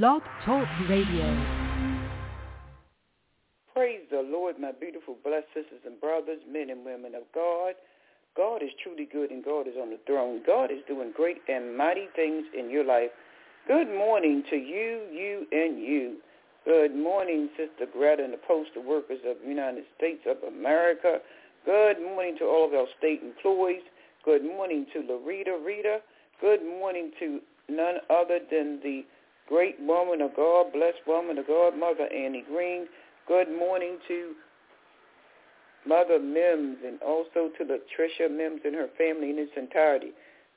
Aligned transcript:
Blog 0.00 0.22
Talk 0.46 0.66
Radio. 0.88 1.28
Praise 3.74 4.00
the 4.10 4.24
Lord, 4.24 4.58
my 4.58 4.72
beautiful 4.72 5.18
blessed 5.22 5.48
sisters 5.52 5.84
and 5.84 6.00
brothers, 6.00 6.38
men 6.50 6.70
and 6.70 6.82
women 6.82 7.14
of 7.14 7.24
God. 7.34 7.74
God 8.34 8.62
is 8.62 8.70
truly 8.82 9.06
good 9.12 9.30
and 9.30 9.44
God 9.44 9.68
is 9.68 9.74
on 9.78 9.90
the 9.90 9.98
throne. 10.06 10.40
God 10.46 10.70
is 10.70 10.78
doing 10.88 11.12
great 11.14 11.42
and 11.46 11.76
mighty 11.76 12.06
things 12.16 12.46
in 12.58 12.70
your 12.70 12.84
life. 12.84 13.10
Good 13.68 13.88
morning 13.88 14.42
to 14.48 14.56
you, 14.56 15.02
you, 15.12 15.46
and 15.52 15.78
you. 15.78 16.16
Good 16.64 16.96
morning, 16.96 17.50
Sister 17.58 17.84
Greta 17.92 18.24
and 18.24 18.32
the 18.32 18.40
postal 18.48 18.82
workers 18.82 19.20
of 19.26 19.36
the 19.42 19.48
United 19.48 19.84
States 19.98 20.22
of 20.26 20.38
America. 20.42 21.18
Good 21.66 22.00
morning 22.00 22.36
to 22.38 22.46
all 22.46 22.66
of 22.66 22.72
our 22.72 22.86
state 22.96 23.20
employees. 23.22 23.82
Good 24.24 24.42
morning 24.42 24.86
to 24.94 25.00
Larita 25.00 25.62
Rita. 25.62 25.98
Good 26.40 26.62
morning 26.64 27.12
to 27.20 27.40
none 27.68 27.96
other 28.08 28.38
than 28.50 28.80
the 28.82 29.04
great 29.52 29.76
woman 29.80 30.22
of 30.22 30.34
God, 30.34 30.72
blessed 30.72 31.04
woman 31.06 31.36
of 31.36 31.46
God, 31.46 31.76
Mother 31.78 32.08
Annie 32.08 32.42
Green. 32.48 32.86
Good 33.28 33.52
morning 33.52 33.98
to 34.08 34.32
Mother 35.86 36.18
Mims 36.18 36.78
and 36.80 36.96
also 37.02 37.52
to 37.58 37.64
Latricia 37.68 38.34
Mims 38.34 38.62
and 38.64 38.74
her 38.74 38.88
family 38.96 39.28
in 39.28 39.36
its 39.36 39.52
entirety. 39.54 40.12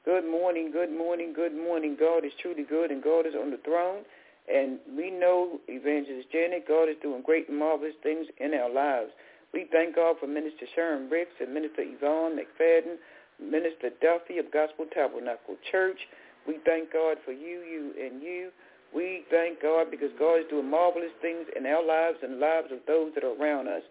Good 0.06 0.24
morning, 0.24 0.72
good 0.72 0.96
morning, 0.96 1.34
good 1.36 1.54
morning. 1.54 1.98
God 2.00 2.24
is 2.24 2.32
truly 2.42 2.64
good 2.64 2.90
and 2.90 3.04
God 3.04 3.28
is 3.28 3.34
on 3.36 3.52
the 3.52 3.60
throne. 3.66 4.06
And 4.48 4.80
we 4.96 5.12
know, 5.12 5.60
Evangelist 5.68 6.32
Janet, 6.32 6.66
God 6.66 6.88
is 6.88 6.96
doing 7.04 7.22
great 7.22 7.50
and 7.50 7.60
marvelous 7.60 8.00
things 8.02 8.28
in 8.40 8.54
our 8.54 8.72
lives. 8.72 9.12
We 9.54 9.68
thank 9.74 9.98
God 9.98 10.16
for 10.22 10.28
Minister 10.28 10.72
Sharon 10.74 11.10
Ricks 11.10 11.36
and 11.42 11.54
Minister 11.54 11.84
Yvonne 11.84 12.40
McFadden, 12.40 12.96
Minister 13.44 13.90
Duffy 14.02 14.38
of 14.38 14.54
Gospel 14.54 14.86
Tabernacle 14.94 15.58
Church. 15.70 16.00
We 16.48 16.60
thank 16.64 16.94
God 16.94 17.18
for 17.26 17.34
you, 17.34 17.60
you, 17.60 17.92
and 18.00 18.24
you. 18.24 18.52
We 18.96 19.24
thank 19.30 19.62
God 19.62 19.92
because 19.92 20.12
God 20.18 20.36
is 20.36 20.46
doing 20.50 20.70
marvelous 20.70 21.12
things 21.22 21.48
in 21.54 21.66
our 21.66 21.86
lives 21.86 22.20
and 22.24 22.34
the 22.34 22.38
lives 22.38 22.72
of 22.72 22.80
those 22.88 23.12
that 23.16 23.26
are 23.26 23.36
around 23.36 23.68
us. 23.68 23.84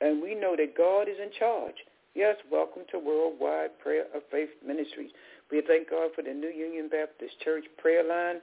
And 0.00 0.20
we 0.20 0.34
know 0.34 0.56
that 0.56 0.76
God 0.76 1.02
is 1.02 1.14
in 1.22 1.30
charge. 1.38 1.76
Yes, 2.16 2.34
welcome 2.50 2.82
to 2.90 2.98
Worldwide 2.98 3.78
Prayer 3.78 4.06
of 4.12 4.22
Faith 4.32 4.50
Ministries. 4.66 5.10
We 5.52 5.62
thank 5.64 5.90
God 5.90 6.10
for 6.16 6.22
the 6.22 6.34
New 6.34 6.48
Union 6.50 6.88
Baptist 6.90 7.38
Church 7.44 7.66
prayer 7.78 8.02
line, 8.02 8.40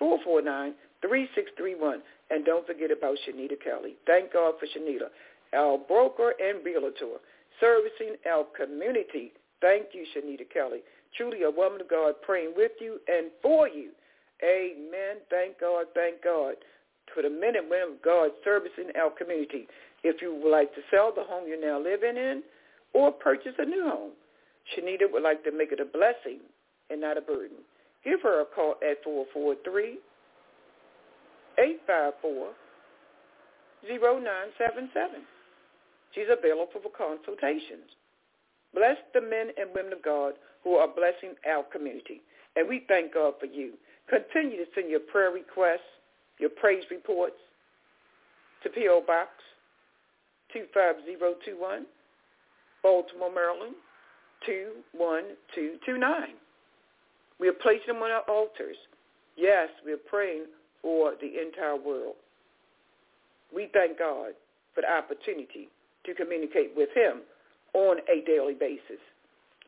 443-449-3631. 0.00 2.02
And 2.30 2.44
don't 2.44 2.66
forget 2.66 2.90
about 2.90 3.16
Shanita 3.24 3.58
Kelly. 3.62 3.96
Thank 4.06 4.32
God 4.32 4.54
for 4.60 4.66
Shanita 4.66 5.08
our 5.54 5.78
broker 5.78 6.34
and 6.40 6.64
realtor, 6.64 7.18
servicing 7.60 8.16
our 8.30 8.46
community. 8.56 9.32
Thank 9.60 9.88
you, 9.92 10.04
Shanita 10.14 10.50
Kelly. 10.52 10.80
Truly 11.16 11.42
a 11.42 11.50
woman 11.50 11.80
of 11.80 11.88
God 11.88 12.14
praying 12.22 12.54
with 12.56 12.72
you 12.80 12.98
and 13.06 13.30
for 13.42 13.68
you. 13.68 13.90
Amen. 14.42 15.22
Thank 15.30 15.60
God. 15.60 15.86
Thank 15.94 16.22
God 16.24 16.54
for 17.14 17.22
the 17.22 17.30
men 17.30 17.56
and 17.56 17.70
women 17.70 17.96
of 17.96 18.02
God 18.02 18.30
servicing 18.44 18.90
our 18.98 19.10
community. 19.10 19.68
If 20.02 20.20
you 20.20 20.34
would 20.42 20.50
like 20.50 20.74
to 20.74 20.80
sell 20.90 21.12
the 21.14 21.22
home 21.22 21.44
you're 21.46 21.60
now 21.60 21.78
living 21.82 22.16
in 22.16 22.42
or 22.92 23.12
purchase 23.12 23.54
a 23.58 23.64
new 23.64 23.84
home, 23.84 24.12
Shanita 24.74 25.10
would 25.10 25.22
like 25.22 25.44
to 25.44 25.52
make 25.52 25.72
it 25.72 25.80
a 25.80 25.84
blessing 25.84 26.40
and 26.90 27.00
not 27.00 27.18
a 27.18 27.20
burden. 27.20 27.58
Give 28.04 28.20
her 28.22 28.42
a 28.42 28.44
call 28.44 28.74
at 28.82 29.02
443 29.04 29.98
854 31.58 32.50
0977. 33.86 35.22
She's 36.14 36.30
available 36.30 36.68
for 36.72 36.90
consultations. 36.90 37.88
Bless 38.74 38.96
the 39.14 39.20
men 39.20 39.48
and 39.58 39.70
women 39.74 39.92
of 39.92 40.02
God 40.02 40.34
who 40.64 40.74
are 40.76 40.88
blessing 40.88 41.34
our 41.48 41.62
community. 41.64 42.22
And 42.56 42.68
we 42.68 42.84
thank 42.88 43.14
God 43.14 43.34
for 43.40 43.46
you. 43.46 43.72
Continue 44.08 44.58
to 44.58 44.70
send 44.74 44.90
your 44.90 45.00
prayer 45.00 45.30
requests, 45.30 45.80
your 46.38 46.50
praise 46.50 46.84
reports 46.90 47.36
to 48.62 48.68
P.O. 48.70 49.02
Box 49.06 49.30
25021, 50.52 51.86
Baltimore, 52.82 53.32
Maryland 53.32 53.74
21229. 54.46 56.36
We 57.40 57.48
are 57.48 57.52
placing 57.54 57.88
them 57.88 58.02
on 58.02 58.10
our 58.10 58.22
altars. 58.28 58.76
Yes, 59.36 59.68
we 59.84 59.92
are 59.92 60.04
praying 60.08 60.44
for 60.82 61.14
the 61.20 61.40
entire 61.40 61.76
world. 61.76 62.16
We 63.54 63.68
thank 63.72 63.98
God 63.98 64.32
for 64.74 64.82
the 64.82 64.92
opportunity 64.92 65.68
to 66.04 66.14
communicate 66.14 66.72
with 66.76 66.88
him 66.94 67.22
on 67.74 67.98
a 68.08 68.24
daily 68.26 68.54
basis. 68.54 69.00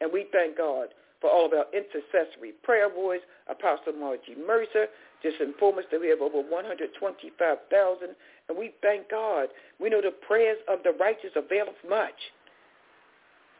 And 0.00 0.12
we 0.12 0.26
thank 0.32 0.58
God 0.58 0.88
for 1.20 1.30
all 1.30 1.46
of 1.46 1.52
our 1.52 1.66
intercessory 1.72 2.52
prayer 2.62 2.90
boys, 2.90 3.20
Apostle 3.48 3.94
Margie 3.94 4.36
Mercer, 4.46 4.86
just 5.22 5.40
informed 5.40 5.78
us 5.78 5.84
that 5.90 6.00
we 6.00 6.08
have 6.08 6.20
over 6.20 6.42
125,000. 6.42 8.08
And 8.48 8.58
we 8.58 8.74
thank 8.82 9.08
God. 9.10 9.48
We 9.80 9.88
know 9.88 10.02
the 10.02 10.12
prayers 10.26 10.58
of 10.68 10.80
the 10.84 10.92
righteous 11.00 11.30
availeth 11.34 11.80
much. 11.88 12.18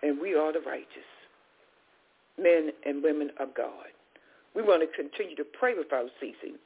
And 0.02 0.20
we 0.20 0.34
are 0.34 0.52
the 0.52 0.60
righteous, 0.60 1.08
men 2.38 2.70
and 2.84 3.02
women 3.02 3.30
of 3.40 3.54
God. 3.54 3.88
We 4.54 4.60
want 4.60 4.82
to 4.82 5.02
continue 5.02 5.34
to 5.36 5.44
pray 5.58 5.72
without 5.72 6.10
ceasing. 6.20 6.56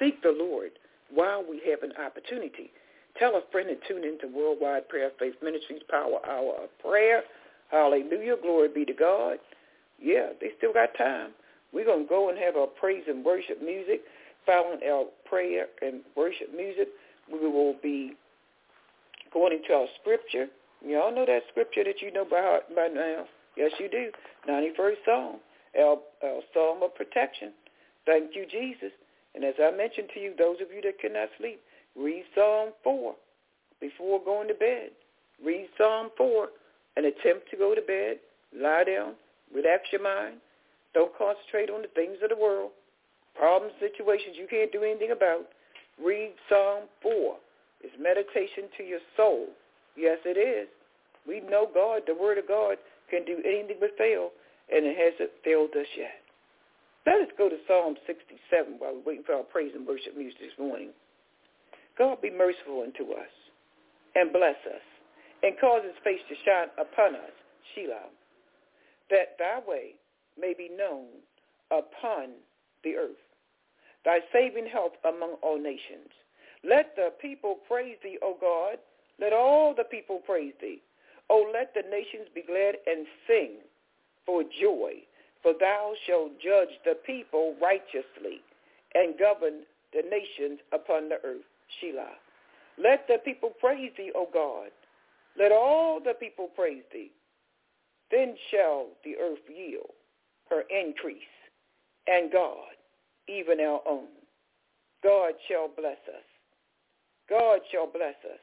Seek 0.00 0.20
the 0.22 0.34
Lord 0.36 0.72
while 1.14 1.44
we 1.48 1.62
have 1.70 1.84
an 1.84 1.92
opportunity. 2.04 2.72
Tell 3.20 3.36
a 3.36 3.42
friend 3.52 3.68
to 3.68 3.76
tune 3.86 4.02
into 4.02 4.34
Worldwide 4.34 4.88
Prayer 4.88 5.10
Faith 5.18 5.34
Ministries 5.42 5.82
Power 5.90 6.24
Hour 6.26 6.64
of 6.64 6.70
Prayer. 6.80 7.22
Hallelujah. 7.70 8.36
Glory 8.40 8.68
be 8.74 8.86
to 8.86 8.94
God. 8.94 9.36
Yeah, 10.00 10.30
they 10.40 10.48
still 10.56 10.72
got 10.72 10.96
time. 10.96 11.32
We're 11.70 11.84
going 11.84 12.04
to 12.04 12.08
go 12.08 12.30
and 12.30 12.38
have 12.38 12.56
our 12.56 12.66
praise 12.66 13.04
and 13.06 13.22
worship 13.22 13.62
music. 13.62 14.00
Following 14.46 14.80
our 14.90 15.04
prayer 15.28 15.66
and 15.82 16.00
worship 16.16 16.48
music, 16.56 16.88
we 17.30 17.46
will 17.46 17.74
be 17.82 18.14
according 19.26 19.60
to 19.68 19.74
our 19.74 19.86
scripture. 20.00 20.46
Y'all 20.82 21.14
know 21.14 21.26
that 21.26 21.42
scripture 21.50 21.84
that 21.84 22.00
you 22.00 22.10
know 22.10 22.24
by 22.24 22.40
heart 22.40 22.74
by 22.74 22.88
now. 22.88 23.26
Yes, 23.54 23.72
you 23.78 23.90
do. 23.90 24.10
91st 24.48 24.94
Psalm, 25.04 25.36
our, 25.78 25.98
our 26.24 26.40
Psalm 26.54 26.82
of 26.82 26.94
protection. 26.94 27.52
Thank 28.06 28.34
you, 28.34 28.46
Jesus. 28.50 28.92
And 29.34 29.44
as 29.44 29.54
I 29.62 29.76
mentioned 29.76 30.08
to 30.14 30.20
you, 30.20 30.32
those 30.38 30.56
of 30.62 30.72
you 30.74 30.80
that 30.82 30.98
cannot 30.98 31.28
sleep, 31.38 31.60
read 32.00 32.24
Psalm 32.34 32.70
4 32.82 33.14
before 33.80 34.24
going 34.24 34.48
to 34.48 34.54
bed. 34.54 34.90
Read 35.44 35.68
Psalm 35.78 36.10
4 36.16 36.48
and 36.96 37.06
attempt 37.06 37.50
to 37.50 37.56
go 37.56 37.74
to 37.74 37.80
bed. 37.82 38.18
Lie 38.56 38.84
down. 38.84 39.14
Relax 39.54 39.84
your 39.92 40.02
mind. 40.02 40.36
Don't 40.94 41.16
concentrate 41.16 41.70
on 41.70 41.82
the 41.82 41.88
things 41.94 42.18
of 42.22 42.30
the 42.30 42.36
world. 42.36 42.70
Problems, 43.34 43.72
situations 43.78 44.36
you 44.36 44.46
can't 44.48 44.72
do 44.72 44.82
anything 44.82 45.12
about. 45.12 45.46
Read 46.02 46.32
Psalm 46.48 46.84
4. 47.02 47.36
It's 47.82 47.94
meditation 47.98 48.68
to 48.76 48.82
your 48.82 49.00
soul. 49.16 49.46
Yes, 49.96 50.18
it 50.24 50.36
is. 50.36 50.68
We 51.26 51.40
know 51.40 51.68
God, 51.72 52.02
the 52.06 52.14
Word 52.14 52.38
of 52.38 52.48
God, 52.48 52.76
can 53.10 53.24
do 53.24 53.38
anything 53.44 53.76
but 53.80 53.96
fail, 53.98 54.30
and 54.72 54.86
it 54.86 54.96
hasn't 54.96 55.30
failed 55.44 55.70
us 55.76 55.86
yet. 55.96 56.20
Let 57.06 57.22
us 57.22 57.32
go 57.38 57.48
to 57.48 57.56
Psalm 57.66 57.96
67 58.06 58.76
while 58.78 58.94
we're 58.94 59.14
waiting 59.14 59.24
for 59.24 59.34
our 59.34 59.42
praise 59.42 59.72
and 59.74 59.86
worship 59.86 60.16
music 60.16 60.40
this 60.40 60.58
morning. 60.58 60.90
God 62.00 62.22
be 62.22 62.30
merciful 62.30 62.80
unto 62.80 63.12
us 63.12 63.28
and 64.14 64.32
bless 64.32 64.56
us 64.64 64.86
and 65.42 65.52
cause 65.60 65.82
his 65.84 66.00
face 66.02 66.24
to 66.30 66.34
shine 66.46 66.72
upon 66.80 67.14
us, 67.14 67.36
Selah, 67.74 68.08
that 69.10 69.36
thy 69.38 69.60
way 69.68 69.92
may 70.40 70.54
be 70.56 70.70
known 70.74 71.20
upon 71.70 72.40
the 72.84 72.96
earth, 72.96 73.20
thy 74.06 74.20
saving 74.32 74.66
help 74.72 74.94
among 75.04 75.36
all 75.42 75.60
nations. 75.60 76.08
Let 76.64 76.96
the 76.96 77.12
people 77.20 77.58
praise 77.68 77.96
thee, 78.02 78.16
O 78.22 78.34
God. 78.40 78.78
Let 79.20 79.34
all 79.34 79.74
the 79.76 79.84
people 79.84 80.22
praise 80.24 80.54
thee. 80.58 80.80
O 81.28 81.52
let 81.52 81.74
the 81.74 81.82
nations 81.82 82.32
be 82.34 82.40
glad 82.40 82.76
and 82.86 83.04
sing 83.28 83.60
for 84.24 84.42
joy, 84.42 85.04
for 85.42 85.52
thou 85.60 85.92
shalt 86.06 86.32
judge 86.40 86.72
the 86.86 86.96
people 87.04 87.56
righteously 87.60 88.40
and 88.94 89.18
govern 89.18 89.64
the 89.92 90.02
nations 90.08 90.60
upon 90.72 91.10
the 91.10 91.16
earth. 91.24 91.49
Selah. 91.80 92.16
Let 92.78 93.06
the 93.08 93.18
people 93.24 93.50
praise 93.60 93.92
thee, 93.96 94.12
O 94.14 94.26
God. 94.32 94.70
Let 95.38 95.52
all 95.52 96.00
the 96.02 96.14
people 96.14 96.48
praise 96.54 96.82
thee. 96.92 97.12
Then 98.10 98.34
shall 98.50 98.88
the 99.04 99.16
earth 99.20 99.46
yield 99.48 99.90
her 100.48 100.62
increase, 100.68 101.22
and 102.08 102.32
God, 102.32 102.74
even 103.28 103.60
our 103.60 103.80
own. 103.88 104.08
God 105.02 105.34
shall 105.48 105.68
bless 105.68 105.98
us. 106.08 106.24
God 107.28 107.60
shall 107.70 107.86
bless 107.86 108.16
us, 108.24 108.40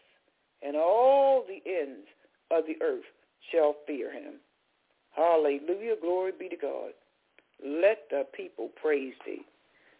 and 0.61 0.77
all 0.77 1.43
the 1.45 1.61
ends 1.69 2.07
of 2.49 2.63
the 2.65 2.81
earth 2.83 3.03
shall 3.51 3.75
fear 3.85 4.11
him. 4.11 4.35
Hallelujah. 5.15 5.95
Glory 6.01 6.31
be 6.37 6.47
to 6.47 6.55
God. 6.55 6.91
Let 7.63 8.07
the 8.09 8.25
people 8.33 8.69
praise 8.81 9.13
thee. 9.25 9.41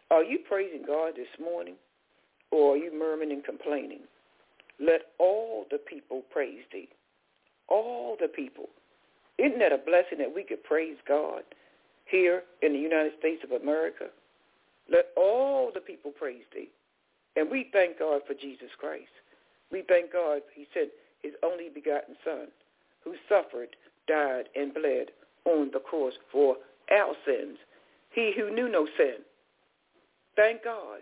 Are 0.09 0.23
you 0.23 0.39
praising 0.47 0.83
God 0.87 1.13
this 1.17 1.27
morning, 1.43 1.75
or 2.51 2.73
are 2.73 2.77
you 2.77 2.91
murmuring 2.97 3.31
and 3.31 3.43
complaining? 3.43 4.01
Let 4.79 5.01
all 5.19 5.65
the 5.71 5.77
people 5.77 6.23
praise 6.31 6.63
thee. 6.71 6.89
All 7.67 8.15
the 8.19 8.27
people. 8.27 8.69
Isn't 9.37 9.59
that 9.59 9.73
a 9.73 9.77
blessing 9.77 10.17
that 10.19 10.33
we 10.33 10.43
could 10.43 10.63
praise 10.63 10.97
God 11.07 11.43
here 12.05 12.43
in 12.61 12.73
the 12.73 12.79
United 12.79 13.13
States 13.19 13.43
of 13.43 13.61
America? 13.61 14.05
Let 14.89 15.07
all 15.15 15.71
the 15.73 15.81
people 15.81 16.11
praise 16.11 16.45
thee. 16.53 16.69
And 17.35 17.51
we 17.51 17.69
thank 17.71 17.99
God 17.99 18.21
for 18.25 18.33
Jesus 18.33 18.69
Christ. 18.79 19.11
We 19.71 19.83
thank 19.87 20.13
God, 20.13 20.41
he 20.55 20.65
said, 20.73 20.87
his 21.21 21.33
only 21.43 21.69
begotten 21.73 22.15
son, 22.23 22.47
who 23.03 23.15
suffered, 23.27 23.75
died, 24.07 24.49
and 24.55 24.73
bled 24.73 25.11
on 25.45 25.69
the 25.73 25.79
cross 25.79 26.13
for 26.31 26.55
our 26.91 27.13
sins. 27.25 27.57
He 28.11 28.33
who 28.35 28.53
knew 28.53 28.69
no 28.69 28.87
sin. 28.97 29.17
Thank 30.35 30.63
God. 30.63 31.01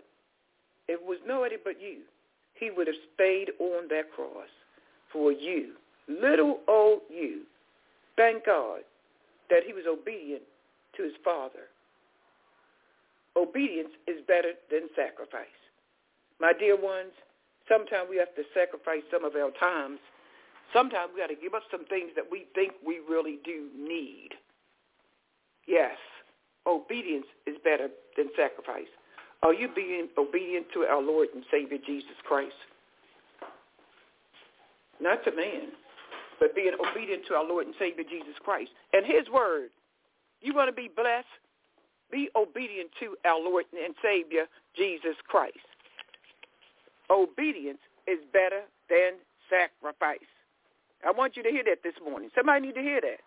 If 0.88 1.00
it 1.00 1.06
was 1.06 1.18
nobody 1.26 1.56
but 1.62 1.80
you, 1.80 2.02
he 2.54 2.70
would 2.70 2.86
have 2.86 2.96
stayed 3.14 3.50
on 3.58 3.88
that 3.88 4.12
cross 4.14 4.48
for 5.12 5.32
you, 5.32 5.72
little 6.08 6.60
old 6.68 7.00
you. 7.10 7.42
Thank 8.16 8.46
God 8.46 8.80
that 9.50 9.62
he 9.64 9.72
was 9.72 9.84
obedient 9.88 10.42
to 10.96 11.02
his 11.02 11.12
Father. 11.24 11.68
Obedience 13.36 13.90
is 14.06 14.16
better 14.26 14.52
than 14.70 14.88
sacrifice. 14.96 15.46
My 16.40 16.52
dear 16.52 16.80
ones, 16.80 17.12
sometimes 17.68 18.08
we 18.08 18.16
have 18.16 18.34
to 18.34 18.42
sacrifice 18.54 19.02
some 19.12 19.24
of 19.24 19.34
our 19.36 19.50
times. 19.60 19.98
Sometimes 20.72 21.10
we 21.14 21.20
got 21.20 21.28
to 21.28 21.36
give 21.36 21.54
up 21.54 21.62
some 21.70 21.84
things 21.86 22.10
that 22.16 22.24
we 22.30 22.46
think 22.54 22.72
we 22.84 23.00
really 23.08 23.38
do 23.44 23.68
need. 23.76 24.30
Yes, 25.66 25.96
obedience 26.66 27.26
is 27.46 27.56
better 27.62 27.88
than 28.16 28.30
sacrifice. 28.36 28.90
Are 29.42 29.54
you 29.54 29.68
being 29.74 30.08
obedient 30.18 30.66
to 30.74 30.80
our 30.80 31.02
Lord 31.02 31.28
and 31.34 31.44
Savior 31.50 31.78
Jesus 31.86 32.16
Christ? 32.24 32.54
Not 35.00 35.22
to 35.24 35.30
man, 35.30 35.72
but 36.40 36.54
being 36.54 36.72
obedient 36.74 37.26
to 37.28 37.34
our 37.34 37.44
Lord 37.44 37.66
and 37.66 37.74
Savior 37.78 38.04
Jesus 38.08 38.34
Christ 38.42 38.70
and 38.92 39.04
his 39.04 39.28
word. 39.32 39.70
You 40.40 40.54
want 40.54 40.68
to 40.68 40.72
be 40.72 40.90
blessed? 40.94 41.26
Be 42.10 42.28
obedient 42.36 42.90
to 43.00 43.16
our 43.24 43.40
Lord 43.40 43.64
and 43.72 43.94
Savior 44.02 44.46
Jesus 44.76 45.16
Christ. 45.26 45.58
Obedience 47.10 47.80
is 48.06 48.18
better 48.32 48.62
than 48.88 49.18
sacrifice. 49.50 50.18
I 51.06 51.10
want 51.10 51.36
you 51.36 51.42
to 51.42 51.50
hear 51.50 51.64
that 51.64 51.82
this 51.84 51.94
morning. 52.02 52.30
Somebody 52.34 52.68
need 52.68 52.74
to 52.74 52.80
hear 52.80 53.00
that. 53.00 53.20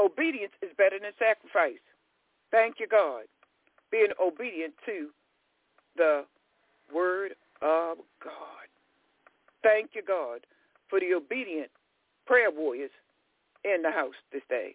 Obedience 0.00 0.52
is 0.62 0.70
better 0.76 0.98
than 0.98 1.12
sacrifice. 1.18 1.80
Thank 2.50 2.76
you, 2.78 2.86
God. 2.86 3.24
Being 3.90 4.12
obedient 4.20 4.74
to 4.86 5.08
the 5.96 6.24
word 6.92 7.32
of 7.62 7.98
God. 8.22 8.66
Thank 9.62 9.90
you, 9.94 10.02
God, 10.06 10.40
for 10.88 11.00
the 11.00 11.14
obedient 11.14 11.70
prayer 12.26 12.50
warriors 12.50 12.90
in 13.64 13.82
the 13.82 13.90
house 13.90 14.14
this 14.32 14.42
day. 14.48 14.74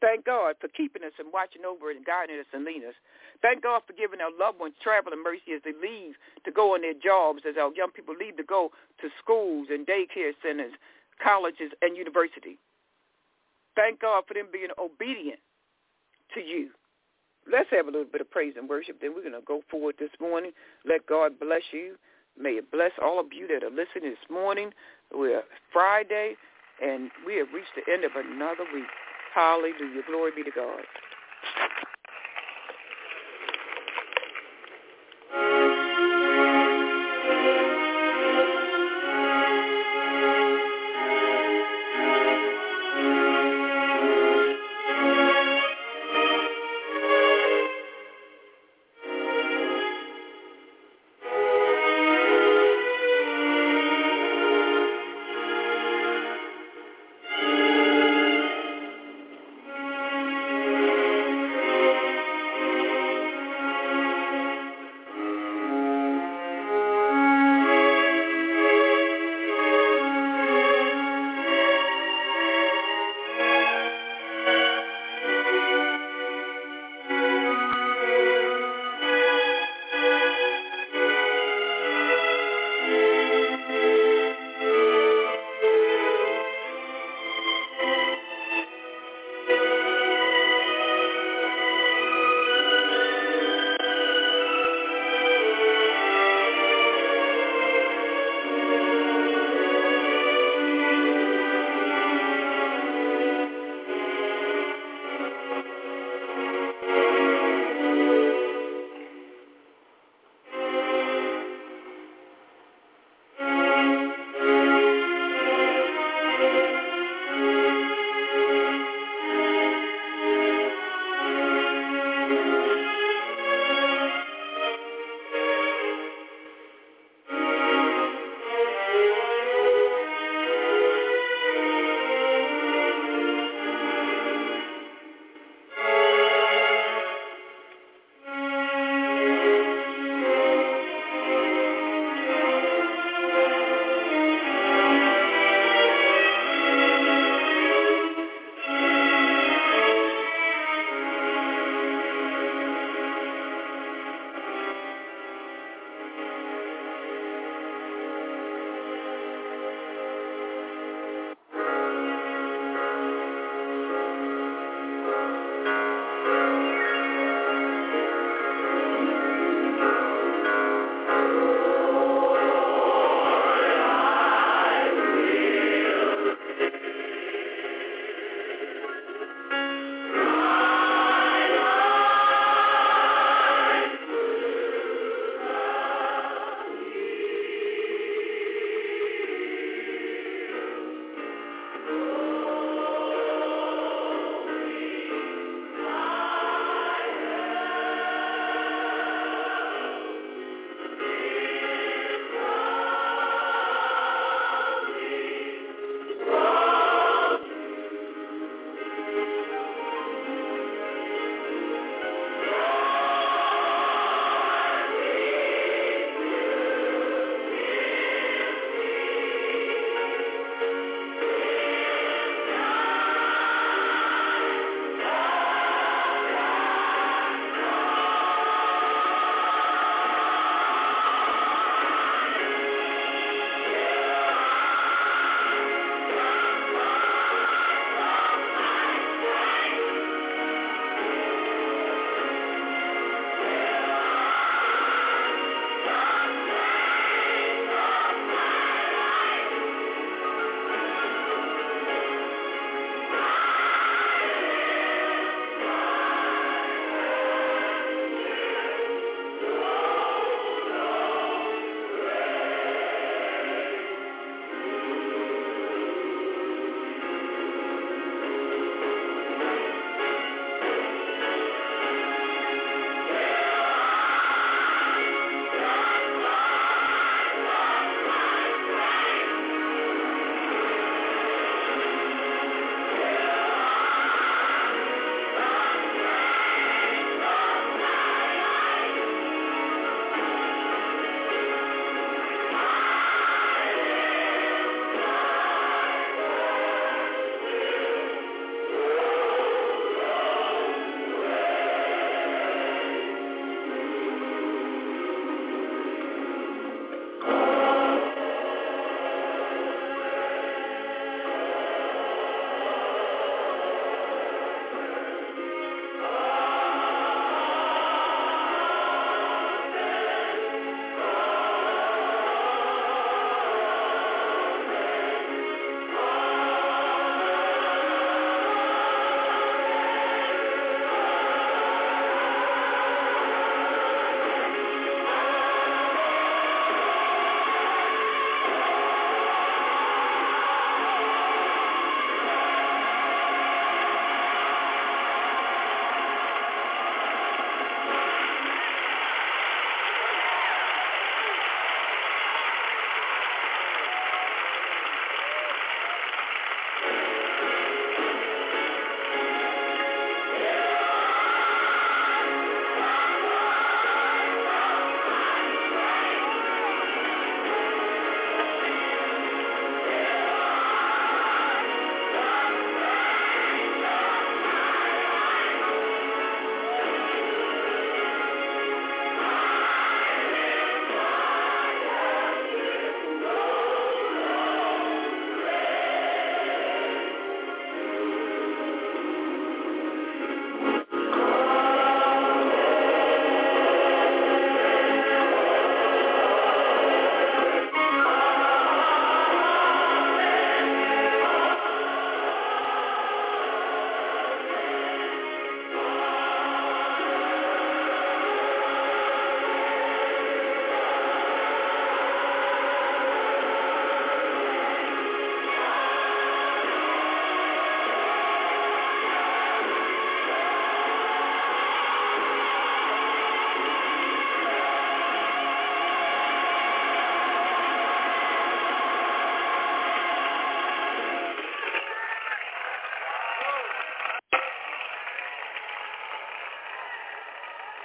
Thank 0.00 0.24
God 0.24 0.56
for 0.60 0.68
keeping 0.68 1.04
us 1.04 1.12
and 1.18 1.28
watching 1.32 1.64
over 1.68 1.90
and 1.90 2.04
guiding 2.04 2.40
us 2.40 2.46
and 2.52 2.64
leading 2.64 2.88
us. 2.88 2.94
Thank 3.42 3.62
God 3.62 3.82
for 3.86 3.92
giving 3.92 4.20
our 4.20 4.32
loved 4.32 4.58
ones 4.58 4.74
travel 4.82 5.12
traveling 5.12 5.22
mercy 5.22 5.52
as 5.54 5.62
they 5.62 5.76
leave 5.76 6.16
to 6.44 6.50
go 6.50 6.74
on 6.74 6.80
their 6.80 6.96
jobs, 6.96 7.42
as 7.48 7.56
our 7.60 7.72
young 7.74 7.90
people 7.92 8.14
leave 8.18 8.36
to 8.38 8.42
go 8.42 8.70
to 9.00 9.08
schools 9.22 9.68
and 9.70 9.86
daycare 9.86 10.32
centers, 10.42 10.72
colleges, 11.22 11.72
and 11.82 11.96
university. 11.96 12.56
Thank 13.76 14.00
God 14.00 14.24
for 14.26 14.34
them 14.34 14.48
being 14.52 14.72
obedient 14.78 15.40
to 16.34 16.40
you. 16.40 16.70
Let's 17.50 17.70
have 17.70 17.88
a 17.88 17.90
little 17.90 18.06
bit 18.10 18.20
of 18.20 18.30
praise 18.30 18.54
and 18.56 18.68
worship. 18.68 19.00
Then 19.00 19.12
we're 19.14 19.22
going 19.22 19.32
to 19.32 19.46
go 19.46 19.62
forward 19.70 19.96
this 19.98 20.10
morning. 20.20 20.52
Let 20.86 21.06
God 21.06 21.38
bless 21.40 21.62
you. 21.72 21.96
May 22.38 22.50
it 22.50 22.70
bless 22.70 22.92
all 23.02 23.18
of 23.18 23.26
you 23.32 23.48
that 23.48 23.64
are 23.64 23.70
listening 23.70 24.10
this 24.10 24.30
morning. 24.30 24.70
We're 25.12 25.42
Friday, 25.72 26.36
and 26.82 27.10
we 27.26 27.36
have 27.36 27.48
reached 27.52 27.74
the 27.74 27.92
end 27.92 28.04
of 28.04 28.12
another 28.14 28.64
week. 28.72 28.84
Hallelujah. 29.34 30.02
Glory 30.06 30.30
be 30.34 30.44
to 30.44 30.50
God. 30.50 30.84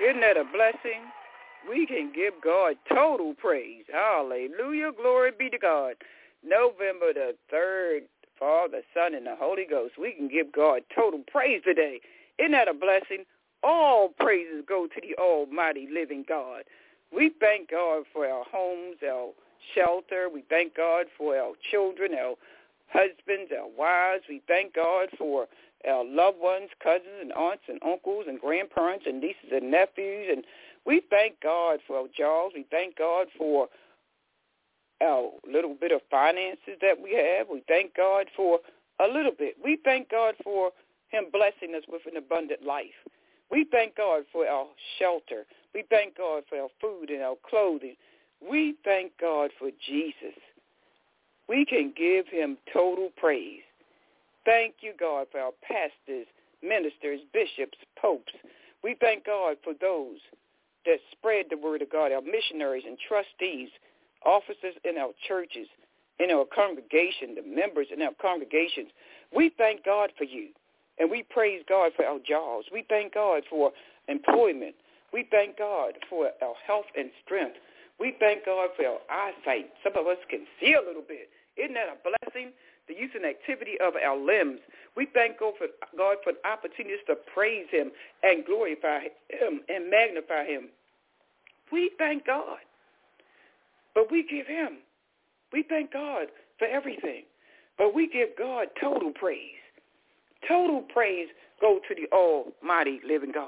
Isn't 0.06 0.22
that 0.22 0.38
a 0.38 0.44
blessing? 0.44 1.02
We 1.68 1.88
can 1.88 2.12
give 2.14 2.34
God 2.44 2.76
total 2.88 3.34
praise. 3.34 3.86
Hallelujah. 3.92 4.92
Glory 4.96 5.32
be 5.38 5.50
to 5.50 5.58
God. 5.58 5.96
November 6.44 7.12
the 7.12 7.36
3rd, 7.52 8.02
Father, 8.38 8.82
Son, 8.94 9.16
and 9.16 9.26
the 9.26 9.36
Holy 9.36 9.66
Ghost. 9.68 9.94
We 10.00 10.12
can 10.12 10.28
give 10.28 10.52
God 10.52 10.82
total 10.96 11.22
praise 11.32 11.64
today. 11.66 12.02
Isn't 12.38 12.52
that 12.52 12.68
a 12.68 12.74
blessing? 12.74 13.26
All 13.64 14.10
praises 14.10 14.64
go 14.68 14.86
to 14.86 15.02
the 15.02 15.20
almighty 15.20 15.88
living 15.92 16.24
God. 16.28 16.66
We 17.12 17.32
thank 17.40 17.72
God 17.72 18.04
for 18.14 18.28
our 18.28 18.44
homes, 18.52 18.98
our 19.04 19.32
shelter. 19.74 20.30
We 20.32 20.44
thank 20.50 20.76
God 20.76 21.08
for 21.18 21.36
our 21.36 21.54
children, 21.72 22.12
our 22.14 22.36
husbands, 22.90 23.52
our 23.58 23.70
wives. 23.76 24.26
We 24.30 24.44
thank 24.48 24.76
God 24.76 25.10
for 25.18 25.48
our 25.88 26.04
loved 26.06 26.40
ones, 26.40 26.70
cousins 26.82 27.22
and 27.22 27.32
aunts 27.34 27.64
and 27.68 27.80
uncles 27.84 28.26
and 28.28 28.40
grandparents 28.40 29.06
and 29.08 29.22
nieces 29.22 29.52
and 29.52 29.72
nephews. 29.72 30.28
And 30.32 30.44
we 30.86 31.02
thank 31.10 31.42
God 31.42 31.80
for 31.88 31.98
our 31.98 32.08
jobs. 32.18 32.54
We 32.56 32.66
thank 32.72 32.98
God 32.98 33.28
for 33.38 33.68
our 35.02 35.32
little 35.52 35.76
bit 35.80 35.92
of 35.92 36.02
finances 36.10 36.78
that 36.82 36.96
we 37.02 37.14
have. 37.14 37.48
We 37.50 37.64
thank 37.68 37.96
God 37.96 38.28
for 38.36 38.60
a 39.00 39.08
little 39.12 39.34
bit. 39.38 39.56
We 39.64 39.78
thank 39.84 40.10
God 40.10 40.36
for 40.44 40.72
him 41.10 41.26
blessing 41.32 41.76
us 41.76 41.84
with 41.88 42.02
an 42.10 42.18
abundant 42.18 42.66
life. 42.66 42.98
We 43.52 43.66
thank 43.72 43.96
God 43.96 44.24
for 44.32 44.48
our 44.48 44.68
shelter. 44.98 45.46
We 45.74 45.84
thank 45.90 46.18
God 46.18 46.44
for 46.50 46.58
our 46.58 46.70
food 46.82 47.10
and 47.10 47.22
our 47.22 47.36
clothing. 47.48 47.96
We 48.42 48.76
thank 48.84 49.12
God 49.20 49.52
for 49.60 49.70
Jesus. 49.86 50.38
We 51.48 51.66
can 51.66 51.94
give 51.96 52.28
him 52.28 52.58
total 52.74 53.10
praise. 53.18 53.62
Thank 54.46 54.76
you, 54.82 54.94
God, 55.00 55.28
for 55.32 55.40
our 55.40 55.52
pastors, 55.62 56.28
ministers, 56.62 57.20
bishops, 57.34 57.78
popes. 58.00 58.34
We 58.84 58.96
thank 59.02 59.26
God 59.26 59.58
for 59.64 59.74
those 59.80 60.20
that 60.86 61.00
spread 61.12 61.48
the 61.50 61.58
word 61.58 61.82
of 61.82 61.92
God, 61.92 62.12
our 62.12 62.22
missionaries 62.22 62.84
and 62.86 62.98
trustees, 63.08 63.70
officers 64.26 64.76
in 64.84 64.98
our 64.98 65.12
churches, 65.28 65.68
in 66.20 66.32
our 66.32 66.46
congregation, 66.46 67.36
the 67.36 67.44
members 67.44 67.88
in 67.92 68.02
our 68.02 68.14
congregations. 68.22 68.90
We 69.36 69.52
thank 69.58 69.84
God 69.84 70.12
for 70.18 70.24
you. 70.24 70.50
And 70.98 71.12
we 71.12 71.24
praise 71.24 71.62
God 71.68 71.92
for 71.96 72.06
our 72.06 72.20
jobs. 72.20 72.68
We 72.72 72.86
thank 72.88 73.14
God 73.14 73.44
for 73.50 73.72
employment. 74.08 74.76
We 75.12 75.28
thank 75.30 75.58
God 75.58 75.94
for 76.10 76.30
our 76.42 76.56
health 76.66 76.86
and 76.96 77.10
strength. 77.26 77.58
We 78.00 78.16
thank 78.20 78.46
God 78.46 78.70
for 78.78 78.86
our 78.86 79.00
eyesight. 79.10 79.72
Some 79.84 79.98
of 79.98 80.08
us 80.08 80.18
can 80.30 80.46
see 80.60 80.74
a 80.74 80.86
little 80.86 81.04
bit. 81.06 81.30
Isn't 81.58 81.74
that 81.74 81.88
a 81.88 81.98
blessing? 82.04 82.52
The 82.88 82.94
use 82.94 83.12
and 83.16 83.26
activity 83.26 83.74
of 83.82 83.94
our 83.96 84.18
limbs. 84.18 84.60
We 84.96 85.08
thank 85.14 85.40
God 85.40 85.54
for, 85.58 85.68
God 85.98 86.18
for 86.24 86.34
opportunities 86.46 87.00
to 87.08 87.16
praise 87.34 87.66
him 87.72 87.92
and 88.24 88.46
glorify 88.46 89.10
him 89.30 89.62
and 89.70 89.90
magnify 89.90 90.46
him. 90.46 90.70
We 91.72 91.92
thank 91.98 92.26
God. 92.26 92.60
But 93.96 94.12
we 94.12 94.24
give 94.24 94.46
him. 94.46 94.78
We 95.52 95.64
thank 95.68 95.94
God 95.94 96.28
for 96.60 96.68
everything. 96.68 97.24
But 97.78 97.94
we 97.94 98.08
give 98.08 98.30
God 98.38 98.68
total 98.80 99.12
praise. 99.12 99.40
Total 100.48 100.82
praise 100.82 101.28
go 101.60 101.80
to 101.88 101.96
the 101.96 102.08
almighty 102.16 103.00
living 103.08 103.32
God. 103.32 103.48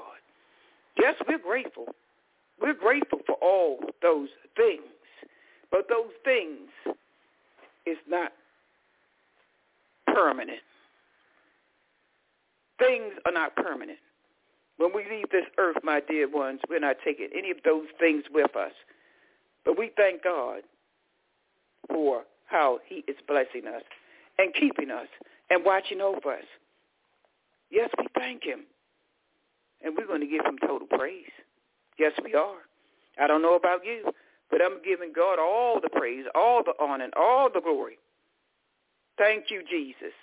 Yes, 0.98 1.14
we're 1.28 1.38
grateful. 1.38 1.86
We're 2.60 2.74
grateful 2.74 3.20
for 3.26 3.36
all 3.40 3.78
those 4.02 4.28
things. 4.56 4.82
But 5.70 5.88
those 5.88 6.10
things 6.24 6.68
is 7.86 7.98
not 8.08 8.32
permanent. 10.14 10.60
Things 12.78 13.12
are 13.26 13.32
not 13.32 13.56
permanent. 13.56 13.98
When 14.76 14.90
we 14.94 15.04
leave 15.10 15.28
this 15.30 15.46
earth, 15.58 15.76
my 15.82 16.00
dear 16.00 16.28
ones, 16.28 16.60
we're 16.68 16.78
not 16.78 16.96
taking 17.04 17.28
any 17.36 17.50
of 17.50 17.58
those 17.64 17.86
things 17.98 18.24
with 18.32 18.54
us. 18.56 18.72
But 19.64 19.76
we 19.76 19.90
thank 19.96 20.22
God 20.22 20.62
for 21.88 22.22
how 22.46 22.78
he 22.86 23.04
is 23.08 23.16
blessing 23.26 23.66
us 23.66 23.82
and 24.38 24.54
keeping 24.54 24.90
us 24.90 25.08
and 25.50 25.64
watching 25.64 26.00
over 26.00 26.32
us. 26.32 26.44
Yes, 27.70 27.90
we 27.98 28.06
thank 28.14 28.44
him. 28.44 28.60
And 29.84 29.94
we're 29.96 30.06
going 30.06 30.20
to 30.20 30.26
give 30.26 30.44
him 30.44 30.58
total 30.58 30.86
praise. 30.86 31.30
Yes, 31.98 32.12
we 32.24 32.34
are. 32.34 32.58
I 33.20 33.26
don't 33.26 33.42
know 33.42 33.56
about 33.56 33.84
you, 33.84 34.10
but 34.50 34.60
I'm 34.62 34.82
giving 34.84 35.12
God 35.14 35.38
all 35.38 35.80
the 35.80 35.90
praise, 35.90 36.24
all 36.34 36.62
the 36.64 36.72
honor, 36.82 37.04
and 37.04 37.14
all 37.14 37.48
the 37.52 37.60
glory. 37.60 37.98
Thank 39.18 39.50
you, 39.50 39.62
Jesus. 39.68 40.14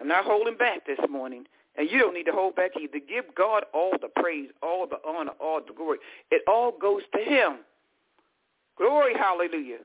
I'm 0.00 0.08
not 0.08 0.24
holding 0.24 0.56
back 0.56 0.86
this 0.86 0.98
morning. 1.10 1.44
And 1.76 1.90
you 1.90 1.98
don't 1.98 2.14
need 2.14 2.24
to 2.24 2.32
hold 2.32 2.54
back 2.54 2.72
either. 2.80 2.98
Give 2.98 3.24
God 3.34 3.64
all 3.72 3.92
the 4.00 4.08
praise, 4.08 4.50
all 4.62 4.86
the 4.86 4.98
honor, 5.06 5.32
all 5.40 5.60
the 5.66 5.72
glory. 5.72 5.98
It 6.30 6.42
all 6.46 6.72
goes 6.78 7.02
to 7.16 7.22
him. 7.22 7.60
Glory, 8.76 9.14
hallelujah. 9.14 9.78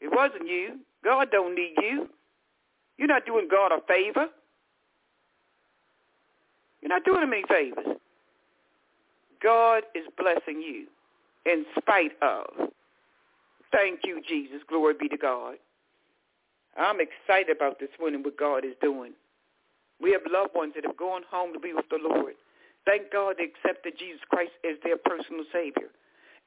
It 0.00 0.10
wasn't 0.10 0.48
you. 0.48 0.80
God 1.04 1.28
don't 1.30 1.54
need 1.54 1.74
you. 1.80 2.08
You're 2.98 3.08
not 3.08 3.26
doing 3.26 3.48
God 3.48 3.72
a 3.72 3.80
favor. 3.86 4.26
You're 6.80 6.88
not 6.88 7.04
doing 7.04 7.22
him 7.22 7.32
any 7.32 7.44
favors. 7.48 7.96
God 9.42 9.82
is 9.94 10.04
blessing 10.18 10.60
you 10.60 10.86
in 11.46 11.64
spite 11.78 12.12
of. 12.22 12.68
Thank 13.70 14.00
you, 14.04 14.20
Jesus. 14.26 14.58
Glory 14.68 14.94
be 14.98 15.08
to 15.08 15.16
God. 15.16 15.56
I'm 16.76 16.98
excited 17.00 17.54
about 17.54 17.78
this 17.78 17.90
morning 18.00 18.22
what 18.22 18.36
God 18.36 18.64
is 18.64 18.74
doing. 18.80 19.12
We 20.00 20.12
have 20.12 20.22
loved 20.30 20.54
ones 20.54 20.72
that 20.74 20.84
have 20.84 20.96
gone 20.96 21.22
home 21.30 21.52
to 21.52 21.60
be 21.60 21.72
with 21.72 21.88
the 21.88 21.98
Lord. 22.02 22.34
Thank 22.84 23.12
God 23.12 23.36
they 23.38 23.44
accepted 23.44 23.94
Jesus 23.98 24.20
Christ 24.28 24.52
as 24.68 24.76
their 24.82 24.96
personal 24.96 25.44
Savior. 25.52 25.88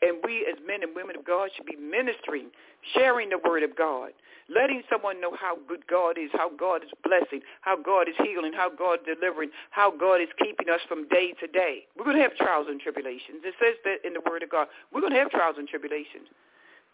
And 0.01 0.17
we 0.23 0.45
as 0.45 0.59
men 0.67 0.83
and 0.83 0.95
women 0.95 1.15
of 1.15 1.25
God 1.25 1.49
should 1.55 1.65
be 1.65 1.75
ministering, 1.75 2.53
sharing 2.93 3.29
the 3.29 3.39
word 3.41 3.63
of 3.63 3.75
God, 3.75 4.11
letting 4.47 4.83
someone 4.91 5.19
know 5.19 5.33
how 5.33 5.57
good 5.67 5.87
God 5.87 6.19
is, 6.19 6.29
how 6.33 6.51
God 6.53 6.83
is 6.83 6.91
blessing, 7.03 7.41
how 7.61 7.81
God 7.81 8.07
is 8.07 8.13
healing, 8.21 8.53
how 8.53 8.69
God 8.69 8.99
is 9.01 9.17
delivering, 9.17 9.49
how 9.71 9.89
God 9.89 10.21
is 10.21 10.29
keeping 10.37 10.69
us 10.69 10.81
from 10.87 11.07
day 11.07 11.33
to 11.41 11.47
day. 11.47 11.87
We're 11.97 12.05
going 12.05 12.17
to 12.17 12.21
have 12.21 12.35
trials 12.35 12.67
and 12.69 12.79
tribulations. 12.79 13.41
It 13.41 13.55
says 13.57 13.73
that 13.85 14.05
in 14.05 14.13
the 14.13 14.21
word 14.21 14.43
of 14.43 14.51
God. 14.51 14.67
We're 14.93 15.01
going 15.01 15.13
to 15.13 15.19
have 15.19 15.31
trials 15.31 15.55
and 15.57 15.67
tribulations. 15.67 16.29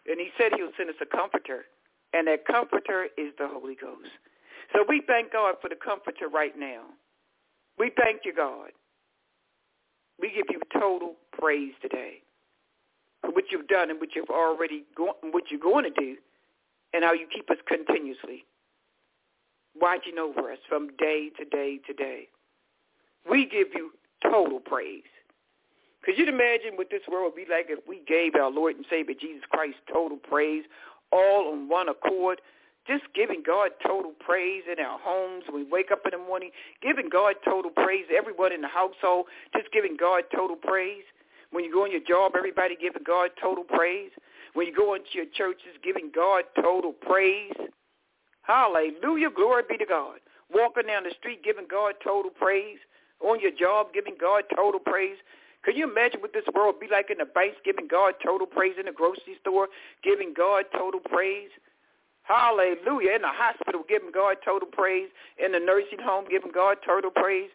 And 0.08 0.18
he 0.18 0.30
said 0.38 0.52
he'll 0.56 0.72
send 0.76 0.88
us 0.88 0.96
a 1.02 1.06
comforter. 1.06 1.66
And 2.14 2.28
that 2.28 2.46
comforter 2.46 3.08
is 3.18 3.32
the 3.38 3.48
Holy 3.48 3.74
Ghost. 3.74 4.08
So 4.72 4.84
we 4.88 5.02
thank 5.06 5.32
God 5.32 5.56
for 5.60 5.68
the 5.68 5.74
comforter 5.74 6.28
right 6.28 6.56
now. 6.56 6.84
We 7.76 7.90
thank 8.00 8.20
you, 8.24 8.32
God. 8.32 8.70
We 10.20 10.28
give 10.28 10.46
you 10.48 10.60
total 10.72 11.16
praise 11.36 11.72
today 11.82 12.22
for 13.20 13.32
what 13.32 13.44
you've 13.50 13.66
done 13.66 13.90
and 13.90 13.98
what 13.98 14.10
you've 14.14 14.30
already 14.30 14.84
go- 14.94 15.18
what 15.32 15.50
you're 15.50 15.58
going 15.58 15.84
to 15.84 15.90
do, 15.90 16.16
and 16.92 17.02
how 17.02 17.12
you 17.12 17.26
keep 17.26 17.50
us 17.50 17.58
continuously 17.66 18.44
watching 19.74 20.18
over 20.18 20.52
us 20.52 20.58
from 20.68 20.88
day 20.96 21.30
to 21.36 21.44
day 21.44 21.78
to 21.86 21.92
day. 21.92 22.28
We 23.28 23.46
give 23.46 23.68
you 23.74 23.90
total 24.22 24.60
praise. 24.60 25.02
Could 26.04 26.18
you 26.18 26.26
imagine 26.26 26.76
what 26.76 26.90
this 26.90 27.02
world 27.10 27.32
would 27.34 27.46
be 27.46 27.50
like 27.50 27.66
if 27.70 27.80
we 27.88 28.02
gave 28.06 28.34
our 28.34 28.50
Lord 28.50 28.76
and 28.76 28.84
Savior 28.88 29.14
Jesus 29.18 29.42
Christ 29.50 29.76
total 29.90 30.18
praise, 30.18 30.64
all 31.14 31.52
on 31.52 31.68
one 31.68 31.88
accord? 31.88 32.40
just 32.86 33.04
giving 33.14 33.42
God 33.44 33.70
total 33.80 34.12
praise 34.20 34.62
in 34.70 34.82
our 34.84 34.98
homes. 35.00 35.44
We 35.52 35.64
wake 35.64 35.90
up 35.90 36.02
in 36.04 36.12
the 36.12 36.24
morning, 36.24 36.50
giving 36.82 37.08
God 37.08 37.36
total 37.44 37.70
praise. 37.70 38.04
Everyone 38.14 38.52
in 38.52 38.60
the 38.60 38.68
household, 38.68 39.26
just 39.56 39.72
giving 39.72 39.96
God 39.96 40.24
total 40.34 40.56
praise. 40.56 41.04
When 41.50 41.64
you 41.64 41.72
go 41.72 41.84
on 41.84 41.92
your 41.92 42.04
job, 42.04 42.32
everybody 42.36 42.76
giving 42.76 43.02
God 43.04 43.30
total 43.40 43.64
praise. 43.64 44.10
When 44.52 44.66
you 44.66 44.74
go 44.74 44.94
into 44.94 45.08
your 45.14 45.26
churches, 45.34 45.80
giving 45.82 46.10
God 46.14 46.44
total 46.60 46.92
praise. 46.92 47.56
Hallelujah. 48.42 49.30
Glory 49.34 49.62
be 49.68 49.78
to 49.78 49.86
God. 49.86 50.20
Walking 50.52 50.86
down 50.86 51.04
the 51.04 51.14
street, 51.18 51.42
giving 51.42 51.66
God 51.70 51.94
total 52.04 52.30
praise. 52.30 52.78
On 53.20 53.40
your 53.40 53.52
job, 53.52 53.94
giving 53.94 54.16
God 54.20 54.44
total 54.54 54.80
praise. 54.80 55.16
Can 55.64 55.76
you 55.76 55.90
imagine 55.90 56.20
what 56.20 56.32
this 56.32 56.44
world 56.54 56.76
would 56.76 56.88
be 56.88 56.92
like 56.92 57.10
in 57.10 57.18
the 57.18 57.24
banks, 57.24 57.56
giving 57.64 57.88
God 57.88 58.14
total 58.24 58.46
praise 58.46 58.74
in 58.78 58.86
the 58.86 58.92
grocery 58.92 59.36
store, 59.40 59.68
giving 60.02 60.34
God 60.36 60.66
total 60.76 61.00
praise? 61.00 61.50
Hallelujah. 62.22 63.16
In 63.16 63.22
the 63.22 63.32
hospital, 63.32 63.82
giving 63.88 64.12
God 64.12 64.36
total 64.44 64.68
praise. 64.70 65.08
In 65.42 65.52
the 65.52 65.60
nursing 65.60 66.00
home, 66.00 66.24
giving 66.28 66.52
God 66.52 66.78
total 66.84 67.10
praise 67.10 67.50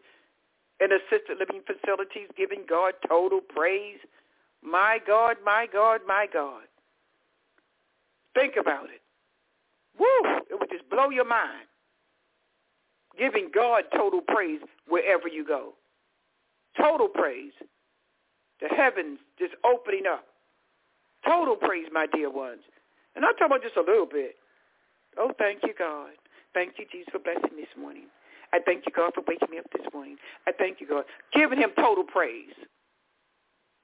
in 0.79 0.91
assisted 0.91 1.37
living 1.39 1.61
facilities 1.65 2.27
giving 2.37 2.63
God 2.67 2.93
total 3.07 3.41
praise. 3.41 3.99
My 4.61 4.99
God, 5.05 5.37
my 5.45 5.67
God, 5.71 6.01
my 6.07 6.27
God. 6.31 6.63
Think 8.33 8.55
about 8.59 8.85
it. 8.85 9.01
Woo! 9.97 10.39
It 10.49 10.59
would 10.59 10.69
just 10.69 10.89
blow 10.89 11.09
your 11.09 11.25
mind. 11.25 11.67
Giving 13.17 13.49
God 13.53 13.83
total 13.95 14.21
praise 14.21 14.61
wherever 14.87 15.27
you 15.27 15.45
go. 15.45 15.73
Total 16.77 17.07
praise. 17.07 17.51
The 18.61 18.69
heavens 18.75 19.19
just 19.39 19.53
opening 19.65 20.03
up. 20.11 20.25
Total 21.25 21.55
praise, 21.55 21.87
my 21.93 22.07
dear 22.13 22.31
ones. 22.31 22.61
And 23.15 23.25
I'm 23.25 23.33
talking 23.33 23.47
about 23.47 23.63
just 23.63 23.77
a 23.77 23.81
little 23.81 24.05
bit. 24.07 24.35
Oh, 25.17 25.31
thank 25.39 25.61
you, 25.63 25.73
God. 25.77 26.11
Thank 26.53 26.73
you, 26.79 26.85
Jesus, 26.91 27.09
for 27.11 27.19
blessing 27.19 27.55
me 27.55 27.63
this 27.63 27.81
morning. 27.81 28.05
I 28.53 28.59
thank 28.65 28.85
you, 28.85 28.93
God, 28.95 29.13
for 29.15 29.23
waking 29.27 29.49
me 29.51 29.59
up 29.59 29.65
this 29.75 29.85
morning. 29.93 30.17
I 30.47 30.51
thank 30.51 30.81
you, 30.81 30.87
God. 30.87 31.05
Giving 31.33 31.59
him 31.59 31.71
total 31.77 32.03
praise. 32.03 32.55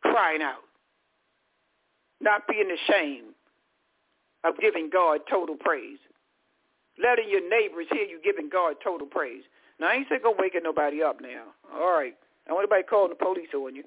crying 0.01 0.41
out, 0.41 0.63
not 2.21 2.47
being 2.47 2.69
ashamed 2.71 3.33
of 4.43 4.57
giving 4.59 4.89
God 4.91 5.21
total 5.29 5.55
praise, 5.55 5.99
letting 7.03 7.29
your 7.29 7.47
neighbors 7.49 7.87
hear 7.91 8.03
you 8.03 8.19
giving 8.23 8.49
God 8.49 8.75
total 8.83 9.07
praise. 9.07 9.43
Now, 9.79 9.87
I 9.89 9.95
ain't 9.95 10.07
saying 10.09 10.21
go 10.23 10.35
waking 10.37 10.61
nobody 10.63 11.03
up 11.03 11.21
now. 11.21 11.45
All 11.73 11.91
right. 11.91 12.15
I 12.49 12.53
want 12.53 12.69
anybody 12.69 12.83
calling 12.87 13.09
the 13.09 13.15
police 13.15 13.49
on 13.55 13.75
you. 13.75 13.83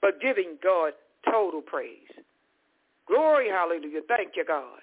But 0.00 0.20
giving 0.20 0.56
God 0.62 0.92
total 1.30 1.60
praise. 1.60 2.10
Glory, 3.06 3.48
hallelujah. 3.48 4.00
Thank 4.08 4.32
you, 4.36 4.44
God. 4.44 4.80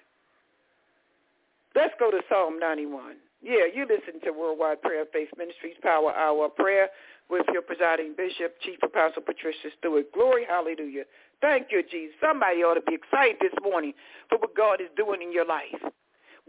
Let's 1.76 1.93
go 1.99 2.12
to 2.12 2.21
Psalm 2.30 2.60
91. 2.60 3.15
Yeah, 3.41 3.67
you 3.73 3.86
listen 3.86 4.21
to 4.23 4.32
Worldwide 4.32 4.82
Prayer 4.82 5.06
Faith 5.12 5.30
Ministries 5.38 5.76
Power 5.82 6.13
Hour 6.15 6.49
Prayer 6.49 6.89
with 7.30 7.45
your 7.52 7.62
presiding 7.62 8.13
bishop, 8.15 8.56
Chief 8.62 8.80
Apostle 8.84 9.21
Patricia 9.21 9.69
Stewart. 9.80 10.12
Glory, 10.13 10.45
hallelujah. 10.47 11.04
Thank 11.41 11.67
you, 11.71 11.84
Jesus. 11.84 12.15
Somebody 12.21 12.63
ought 12.63 12.76
to 12.76 12.82
be 12.82 12.95
excited 12.95 13.38
this 13.41 13.54
morning 13.62 13.93
for 14.30 14.38
what 14.38 14.56
God 14.56 14.80
is 14.80 14.88
doing 14.95 15.21
in 15.21 15.34
your 15.34 15.45
life. 15.45 15.91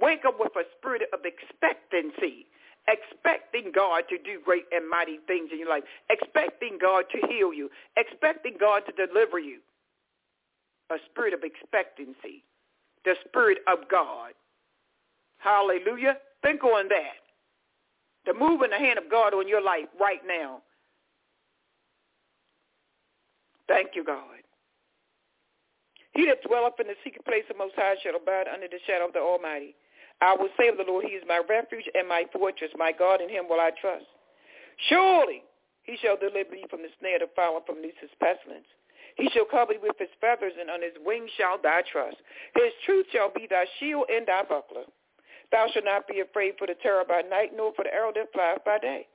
Wake 0.01 0.25
up 0.27 0.39
with 0.39 0.53
a 0.57 0.63
spirit 0.79 1.03
of 1.13 1.21
expectancy, 1.25 2.47
expecting 2.89 3.73
God 3.75 4.05
to 4.11 4.19
do 4.19 4.41
great 4.45 4.65
and 4.73 4.89
mighty 4.89 5.19
things 5.27 5.51
in 5.53 5.59
your 5.59 5.69
life, 5.69 5.85
expecting 6.11 6.79
God 6.81 7.05
to 7.13 7.27
heal 7.27 7.53
you, 7.53 7.71
expecting 7.97 8.57
God 8.59 8.83
to 8.87 9.07
deliver 9.07 9.39
you. 9.39 9.61
A 10.91 10.97
spirit 11.11 11.33
of 11.33 11.41
expectancy, 11.43 12.45
the 13.05 13.15
spirit 13.27 13.59
of 13.67 13.89
God. 13.91 14.33
Hallelujah. 15.39 16.19
Think 16.43 16.63
on 16.63 16.89
that. 16.89 17.25
The 18.27 18.35
move 18.35 18.63
in 18.63 18.71
the 18.71 18.79
hand 18.79 18.99
of 18.99 19.11
God 19.11 19.35
on 19.35 19.49
your 19.49 19.63
life 19.63 19.87
right 20.01 20.21
now. 20.27 20.61
Thank 23.67 23.91
you, 23.95 24.05
God. 24.05 24.45
He 26.13 26.27
that 26.27 26.43
dwelleth 26.47 26.79
in 26.79 26.87
the 26.87 26.95
secret 27.03 27.25
place 27.25 27.45
of 27.51 27.59
Most 27.59 27.75
High 27.77 27.97
shall 28.03 28.17
abide 28.17 28.47
under 28.47 28.69
the 28.69 28.79
shadow 28.87 29.07
of 29.07 29.13
the 29.13 29.21
Almighty. 29.21 29.75
I 30.21 30.35
will 30.35 30.49
say 30.59 30.69
of 30.69 30.77
the 30.77 30.85
Lord, 30.87 31.05
He 31.05 31.13
is 31.13 31.25
my 31.27 31.43
refuge 31.49 31.85
and 31.95 32.09
my 32.09 32.25
fortress, 32.33 32.71
my 32.77 32.93
God, 32.93 33.21
in 33.21 33.29
Him 33.29 33.45
will 33.49 33.61
I 33.61 33.71
trust. 33.81 34.07
Surely 34.89 35.43
He 35.83 35.97
shall 36.01 36.17
deliver 36.17 36.53
thee 36.53 36.67
from 36.71 36.83
the 36.83 36.93
snare 36.99 37.23
of 37.23 37.29
the 37.29 37.35
fowler, 37.37 37.61
from 37.67 37.83
Lucifer's 37.83 38.15
pestilence. 38.21 38.67
He 39.17 39.29
shall 39.31 39.45
cover 39.45 39.75
thee 39.75 39.83
with 39.83 39.99
His 39.99 40.13
feathers, 40.21 40.55
and 40.59 40.71
on 40.71 40.83
His 40.83 40.97
wings 41.05 41.31
shall 41.37 41.61
thy 41.61 41.83
trust. 41.91 42.17
His 42.55 42.73
truth 42.85 43.07
shall 43.13 43.31
be 43.31 43.47
thy 43.49 43.67
shield 43.79 44.07
and 44.11 44.27
thy 44.27 44.43
buckler. 44.43 44.89
Thou 45.53 45.69
shalt 45.73 45.85
not 45.85 46.09
be 46.09 46.21
afraid 46.21 46.55
for 46.59 46.67
the 46.67 46.75
terror 46.83 47.05
by 47.07 47.23
night, 47.23 47.53
nor 47.55 47.73
for 47.75 47.85
the 47.85 47.95
arrow 47.95 48.13
that 48.15 48.33
flieth 48.33 48.65
by 48.65 48.79
day, 48.79 49.07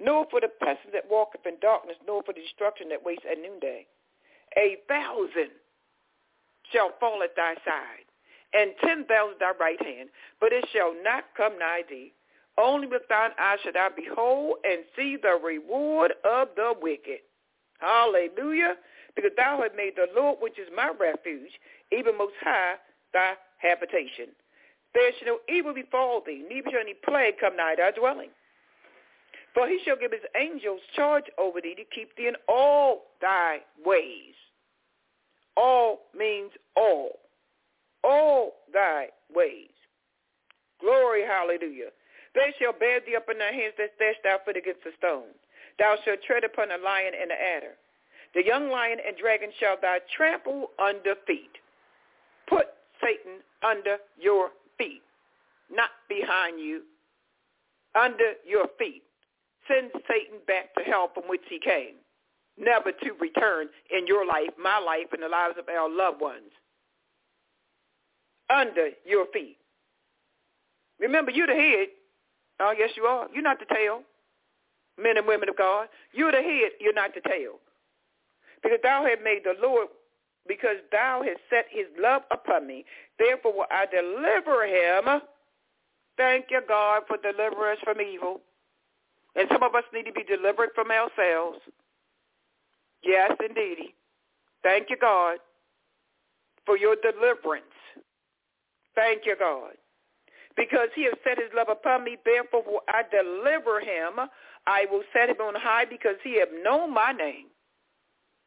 nor 0.00 0.24
for 0.30 0.40
the 0.40 0.48
pestilence 0.48 0.94
that 0.94 1.10
walketh 1.10 1.44
in 1.44 1.58
darkness, 1.60 1.96
nor 2.06 2.22
for 2.22 2.32
the 2.32 2.40
destruction 2.40 2.88
that 2.88 3.04
wastes 3.04 3.26
at 3.30 3.36
noonday. 3.36 3.86
A 4.56 4.78
thousand 4.88 5.50
shall 6.72 6.92
fall 7.00 7.22
at 7.22 7.36
thy 7.36 7.54
side, 7.66 8.03
and 8.54 8.72
ten 8.80 9.04
thousand 9.04 9.36
thy 9.40 9.52
right 9.60 9.80
hand, 9.82 10.08
but 10.40 10.52
it 10.52 10.64
shall 10.72 10.94
not 11.02 11.24
come 11.36 11.58
nigh 11.58 11.82
thee. 11.88 12.12
Only 12.56 12.86
with 12.86 13.02
thine 13.08 13.30
eyes 13.38 13.58
shall 13.62 13.72
thou 13.72 13.88
behold 13.94 14.56
and 14.64 14.84
see 14.96 15.16
the 15.20 15.38
reward 15.42 16.14
of 16.24 16.48
the 16.54 16.72
wicked. 16.80 17.18
Hallelujah. 17.80 18.76
Because 19.16 19.32
thou 19.36 19.60
hast 19.62 19.76
made 19.76 19.94
the 19.96 20.06
Lord, 20.14 20.38
which 20.40 20.58
is 20.58 20.68
my 20.74 20.90
refuge, 20.98 21.50
even 21.92 22.16
most 22.18 22.34
high, 22.40 22.74
thy 23.12 23.34
habitation. 23.58 24.34
There 24.94 25.10
shall 25.18 25.34
no 25.34 25.54
evil 25.54 25.74
befall 25.74 26.22
thee, 26.24 26.44
neither 26.48 26.70
shall 26.70 26.80
any 26.80 26.94
plague 26.94 27.34
come 27.40 27.56
nigh 27.56 27.74
thy 27.76 27.90
dwelling. 27.90 28.30
For 29.52 29.68
he 29.68 29.78
shall 29.84 29.96
give 29.96 30.10
his 30.10 30.20
angels 30.36 30.80
charge 30.96 31.24
over 31.38 31.60
thee 31.60 31.74
to 31.76 31.84
keep 31.94 32.16
thee 32.16 32.26
in 32.26 32.34
all 32.48 33.02
thy 33.20 33.58
ways. 33.84 34.34
All 35.56 36.00
means 36.16 36.50
all. 36.76 37.18
All 38.04 38.52
thy 38.72 39.08
ways. 39.34 39.72
Glory, 40.80 41.24
hallelujah. 41.24 41.90
They 42.34 42.52
shall 42.60 42.72
bear 42.72 43.00
thee 43.00 43.16
up 43.16 43.26
in 43.30 43.38
thy 43.38 43.52
hands 43.52 43.74
that 43.78 43.98
dash 43.98 44.16
thou 44.22 44.38
foot 44.44 44.56
against 44.56 44.84
the 44.84 44.90
stone. 44.98 45.32
Thou 45.78 45.96
shalt 46.04 46.22
tread 46.26 46.44
upon 46.44 46.70
a 46.70 46.78
lion 46.78 47.14
and 47.20 47.30
an 47.30 47.38
adder. 47.40 47.74
The 48.34 48.44
young 48.44 48.68
lion 48.68 48.98
and 49.06 49.16
dragon 49.16 49.50
shall 49.58 49.76
thou 49.80 49.98
trample 50.16 50.70
under 50.78 51.14
feet. 51.26 51.56
Put 52.48 52.66
Satan 53.00 53.40
under 53.62 53.96
your 54.20 54.50
feet, 54.76 55.02
not 55.70 55.90
behind 56.08 56.60
you, 56.60 56.82
under 57.94 58.34
your 58.46 58.66
feet. 58.78 59.02
Send 59.68 59.90
Satan 60.08 60.40
back 60.46 60.74
to 60.74 60.84
hell 60.84 61.10
from 61.14 61.24
which 61.24 61.44
he 61.48 61.58
came, 61.58 61.94
never 62.58 62.92
to 62.92 63.12
return 63.20 63.68
in 63.96 64.06
your 64.06 64.26
life, 64.26 64.50
my 64.60 64.78
life, 64.78 65.06
and 65.12 65.22
the 65.22 65.28
lives 65.28 65.54
of 65.58 65.68
our 65.68 65.88
loved 65.88 66.20
ones. 66.20 66.52
Under 68.50 68.90
your 69.04 69.26
feet. 69.32 69.58
Remember, 71.00 71.30
you're 71.30 71.46
the 71.46 71.54
head. 71.54 71.88
Oh, 72.60 72.74
yes, 72.76 72.90
you 72.96 73.04
are. 73.04 73.26
You're 73.32 73.42
not 73.42 73.58
the 73.58 73.74
tail. 73.74 74.02
Men 75.00 75.16
and 75.16 75.26
women 75.26 75.48
of 75.48 75.56
God. 75.56 75.88
You're 76.12 76.30
the 76.30 76.42
head. 76.42 76.72
You're 76.80 76.94
not 76.94 77.10
the 77.14 77.28
tail. 77.28 77.54
Because 78.62 78.78
thou 78.82 79.04
hast 79.04 79.22
made 79.22 79.40
the 79.44 79.54
Lord 79.60 79.88
because 80.46 80.76
thou 80.92 81.22
hast 81.24 81.40
set 81.48 81.66
his 81.70 81.86
love 81.98 82.22
upon 82.30 82.66
me. 82.66 82.84
Therefore 83.18 83.52
will 83.52 83.66
I 83.70 83.86
deliver 83.86 84.64
him. 84.66 85.20
Thank 86.16 86.46
you, 86.50 86.60
God, 86.66 87.02
for 87.08 87.16
delivering 87.16 87.76
us 87.76 87.78
from 87.82 88.00
evil. 88.00 88.40
And 89.36 89.48
some 89.50 89.62
of 89.62 89.74
us 89.74 89.84
need 89.92 90.04
to 90.04 90.12
be 90.12 90.22
delivered 90.22 90.70
from 90.74 90.90
ourselves. 90.90 91.58
Yes, 93.02 93.32
indeed. 93.46 93.94
Thank 94.62 94.90
you, 94.90 94.96
God, 95.00 95.38
for 96.64 96.78
your 96.78 96.96
deliverance. 96.96 97.64
Thank 98.94 99.26
you, 99.26 99.36
God. 99.38 99.72
Because 100.56 100.88
he 100.94 101.04
has 101.04 101.14
set 101.24 101.38
his 101.38 101.50
love 101.54 101.68
upon 101.68 102.04
me, 102.04 102.16
therefore 102.24 102.62
will 102.64 102.82
I 102.88 103.02
deliver 103.10 103.80
him. 103.80 104.28
I 104.66 104.86
will 104.90 105.02
set 105.12 105.28
him 105.28 105.36
on 105.40 105.54
high 105.56 105.84
because 105.84 106.16
he 106.22 106.38
have 106.38 106.48
known 106.62 106.94
my 106.94 107.12
name. 107.12 107.46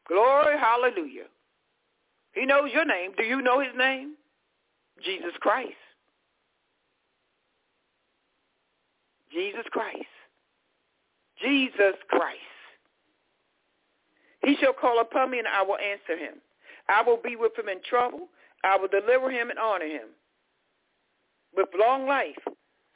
Glory, 0.06 0.56
hallelujah. 0.58 1.26
He 2.32 2.46
knows 2.46 2.70
your 2.72 2.86
name. 2.86 3.12
Do 3.16 3.24
you 3.24 3.42
know 3.42 3.60
his 3.60 3.72
name? 3.76 4.14
Jesus 5.04 5.32
Christ. 5.40 5.74
Jesus 9.32 9.64
Christ. 9.70 10.06
Jesus 11.42 11.94
Christ. 12.08 12.38
He 14.42 14.56
shall 14.60 14.72
call 14.72 15.00
upon 15.00 15.30
me 15.30 15.38
and 15.38 15.48
I 15.48 15.62
will 15.62 15.78
answer 15.78 16.16
him. 16.16 16.34
I 16.88 17.02
will 17.02 17.18
be 17.22 17.36
with 17.36 17.56
him 17.58 17.68
in 17.68 17.80
trouble. 17.88 18.28
I 18.64 18.76
will 18.76 18.88
deliver 18.88 19.30
him 19.30 19.50
and 19.50 19.58
honor 19.58 19.86
him. 19.86 20.08
With 21.58 21.70
long 21.76 22.06
life 22.06 22.38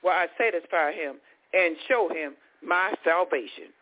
will 0.05 0.13
I 0.13 0.29
satisfy 0.39 0.93
him 0.93 1.17
and 1.53 1.75
show 1.89 2.09
him 2.09 2.35
my 2.63 2.95
salvation. 3.05 3.75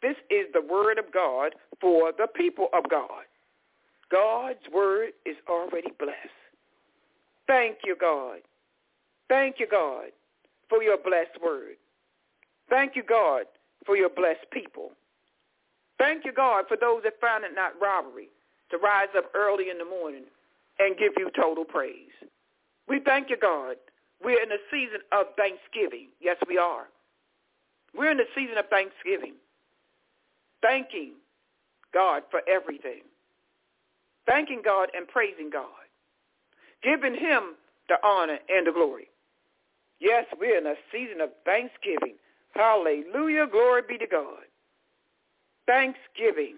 This 0.00 0.14
is 0.30 0.46
the 0.54 0.62
word 0.62 0.96
of 0.96 1.06
God 1.12 1.56
for 1.80 2.12
the 2.16 2.28
people 2.28 2.68
of 2.72 2.88
God. 2.88 3.24
God's 4.08 4.60
word 4.72 5.10
is 5.26 5.34
already 5.48 5.90
blessed. 5.98 6.14
Thank 7.48 7.78
you, 7.84 7.96
God. 8.00 8.38
Thank 9.28 9.56
you, 9.58 9.66
God, 9.68 10.10
for 10.68 10.84
your 10.84 10.96
blessed 10.96 11.42
word. 11.42 11.74
Thank 12.68 12.94
you, 12.94 13.02
God, 13.02 13.42
for 13.86 13.96
your 13.96 14.08
blessed 14.08 14.46
people. 14.52 14.90
Thank 15.98 16.24
you, 16.24 16.32
God, 16.32 16.66
for 16.68 16.76
those 16.76 17.02
that 17.02 17.20
found 17.20 17.42
it 17.42 17.56
not 17.56 17.72
robbery 17.82 18.28
to 18.70 18.78
rise 18.78 19.08
up 19.16 19.24
early 19.34 19.68
in 19.68 19.78
the 19.78 19.84
morning 19.84 20.26
and 20.78 20.96
give 20.96 21.12
you 21.18 21.28
total 21.34 21.64
praise. 21.64 22.14
We 22.90 23.00
thank 23.00 23.30
you, 23.30 23.38
God. 23.38 23.76
We're 24.22 24.42
in 24.42 24.52
a 24.52 24.58
season 24.70 25.00
of 25.12 25.28
thanksgiving. 25.38 26.08
Yes, 26.20 26.36
we 26.46 26.58
are. 26.58 26.88
We're 27.96 28.10
in 28.10 28.18
the 28.18 28.28
season 28.34 28.58
of 28.58 28.66
thanksgiving. 28.68 29.34
Thanking 30.60 31.12
God 31.94 32.24
for 32.30 32.42
everything 32.46 33.00
thanking 34.30 34.62
God 34.64 34.88
and 34.96 35.08
praising 35.08 35.50
God, 35.50 35.64
giving 36.82 37.14
him 37.14 37.56
the 37.88 37.96
honor 38.04 38.38
and 38.48 38.66
the 38.66 38.72
glory. 38.72 39.08
Yes, 39.98 40.24
we're 40.38 40.56
in 40.56 40.66
a 40.66 40.74
season 40.92 41.20
of 41.20 41.30
thanksgiving. 41.44 42.14
Hallelujah. 42.54 43.46
Glory 43.50 43.82
be 43.86 43.98
to 43.98 44.06
God. 44.06 44.46
Thanksgiving. 45.66 46.56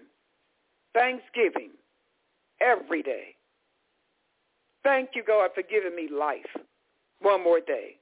Thanksgiving 0.93 1.71
every 2.61 3.01
day. 3.01 3.35
Thank 4.83 5.11
you, 5.15 5.23
God, 5.25 5.51
for 5.55 5.63
giving 5.63 5.95
me 5.95 6.09
life 6.11 6.45
one 7.21 7.43
more 7.43 7.59
day. 7.59 7.95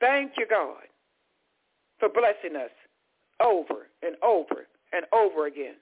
Thank 0.00 0.32
you, 0.38 0.46
God, 0.48 0.84
for 1.98 2.08
blessing 2.08 2.56
us 2.56 2.70
over 3.44 3.88
and 4.02 4.16
over 4.22 4.66
and 4.92 5.04
over 5.12 5.46
again. 5.46 5.74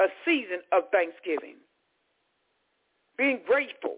A 0.00 0.06
season 0.24 0.60
of 0.72 0.84
thanksgiving 0.92 1.56
being 3.18 3.40
grateful, 3.46 3.96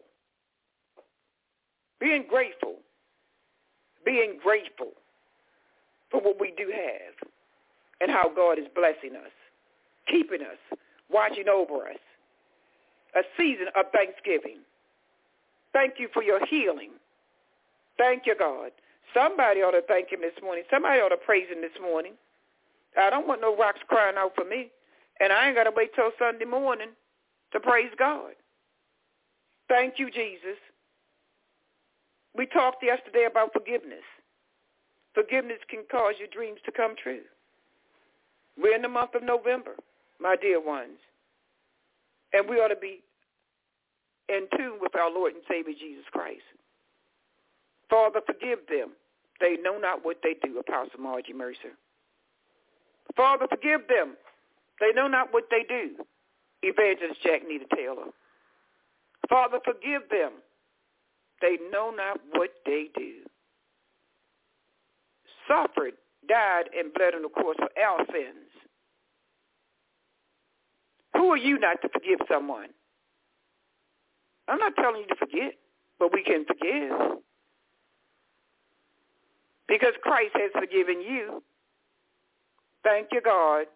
being 2.01 2.25
grateful, 2.29 2.77
being 4.05 4.39
grateful 4.43 4.93
for 6.11 6.21
what 6.21 6.41
we 6.41 6.53
do 6.57 6.73
have 6.73 7.29
and 8.01 8.11
how 8.11 8.31
God 8.35 8.59
is 8.59 8.67
blessing 8.75 9.17
us, 9.17 9.33
keeping 10.09 10.41
us, 10.41 10.79
watching 11.11 11.49
over 11.49 11.89
us. 11.89 11.99
A 13.17 13.23
season 13.37 13.67
of 13.77 13.87
thanksgiving. 13.93 14.59
Thank 15.73 15.95
you 15.99 16.09
for 16.13 16.23
your 16.23 16.45
healing. 16.47 16.91
Thank 17.99 18.27
you, 18.27 18.35
God. 18.39 18.71
Somebody 19.15 19.61
ought 19.61 19.73
to 19.73 19.83
thank 19.89 20.11
him 20.11 20.21
this 20.21 20.37
morning. 20.43 20.65
Somebody 20.71 21.01
ought 21.01 21.09
to 21.11 21.17
praise 21.17 21.49
him 21.49 21.61
this 21.61 21.77
morning. 21.81 22.13
I 22.99 23.11
don't 23.11 23.27
want 23.27 23.41
no 23.41 23.57
rocks 23.57 23.81
crying 23.89 24.17
out 24.17 24.33
for 24.35 24.45
me. 24.45 24.71
And 25.21 25.33
I 25.33 25.49
ain't 25.49 25.57
got 25.57 25.65
to 25.65 25.73
wait 25.75 25.95
till 25.95 26.11
Sunday 26.19 26.45
morning 26.45 26.91
to 27.53 27.61
praise 27.61 27.91
God. 27.99 28.33
Thank 29.69 29.99
you, 29.99 30.11
Jesus. 30.11 30.57
We 32.37 32.47
talked 32.47 32.83
yesterday 32.83 33.27
about 33.31 33.53
forgiveness. 33.53 34.05
Forgiveness 35.15 35.59
can 35.69 35.83
cause 35.91 36.15
your 36.19 36.29
dreams 36.29 36.61
to 36.65 36.73
come 36.73 36.95
true. 37.03 37.23
We're 38.57 38.77
in 38.77 38.83
the 38.83 38.89
month 38.89 39.15
of 39.15 39.23
November, 39.23 39.75
my 40.21 40.37
dear 40.41 40.61
ones. 40.65 40.99
And 42.33 42.49
we 42.49 42.57
ought 42.57 42.69
to 42.69 42.77
be 42.77 43.01
in 44.29 44.47
tune 44.57 44.79
with 44.81 44.95
our 44.95 45.11
Lord 45.11 45.35
and 45.35 45.43
Savior 45.49 45.75
Jesus 45.79 46.05
Christ. 46.13 46.43
Father, 47.91 48.21
forgive 48.27 48.61
them. 48.69 48.91
They 49.41 49.57
know 49.63 49.79
not 49.79 50.05
what 50.05 50.19
they 50.23 50.35
do, 50.43 50.59
Apostle 50.59 51.01
Margie 51.01 51.33
Mercer. 51.33 51.73
Father, 53.17 53.47
forgive 53.49 53.83
them. 53.89 54.17
They 54.81 54.93
know 54.93 55.09
not 55.09 55.33
what 55.33 55.45
they 55.51 55.65
do, 55.69 56.05
Evangelist 56.63 57.23
Jack 57.23 57.43
Nita 57.49 57.65
Taylor. 57.75 58.13
Father, 59.29 59.59
forgive 59.65 60.03
them. 60.11 60.33
They 61.41 61.59
know 61.71 61.91
not 61.91 62.21
what 62.33 62.51
they 62.67 62.89
do. 62.95 63.15
Suffered, 65.47 65.95
died, 66.29 66.65
and 66.77 66.93
bled 66.93 67.15
on 67.15 67.23
the 67.23 67.29
cross 67.29 67.57
for 67.59 67.71
our 67.81 68.05
sins. 68.13 68.49
Who 71.15 71.31
are 71.31 71.37
you 71.37 71.59
not 71.59 71.81
to 71.83 71.89
forgive 71.89 72.21
someone? 72.31 72.69
I'm 74.49 74.59
not 74.59 74.75
telling 74.77 75.03
you 75.03 75.07
to 75.09 75.17
forget, 75.17 75.55
but 75.99 76.13
we 76.13 76.23
can 76.23 76.45
forgive. 76.47 77.19
Because 79.69 79.93
Christ 80.03 80.35
has 80.35 80.51
forgiven 80.59 81.03
you. 81.03 81.43
Thank 82.83 83.09
you, 83.13 83.21
God, 83.21 83.67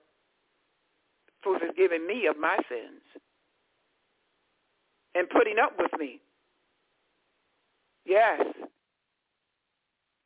for 1.43 1.59
forgiving 1.59 2.07
me 2.07 2.27
of 2.27 2.39
my 2.39 2.57
sins 2.69 3.03
and 5.15 5.29
putting 5.29 5.59
up 5.59 5.73
with 5.79 5.91
me. 5.99 6.21
Yes. 8.07 8.43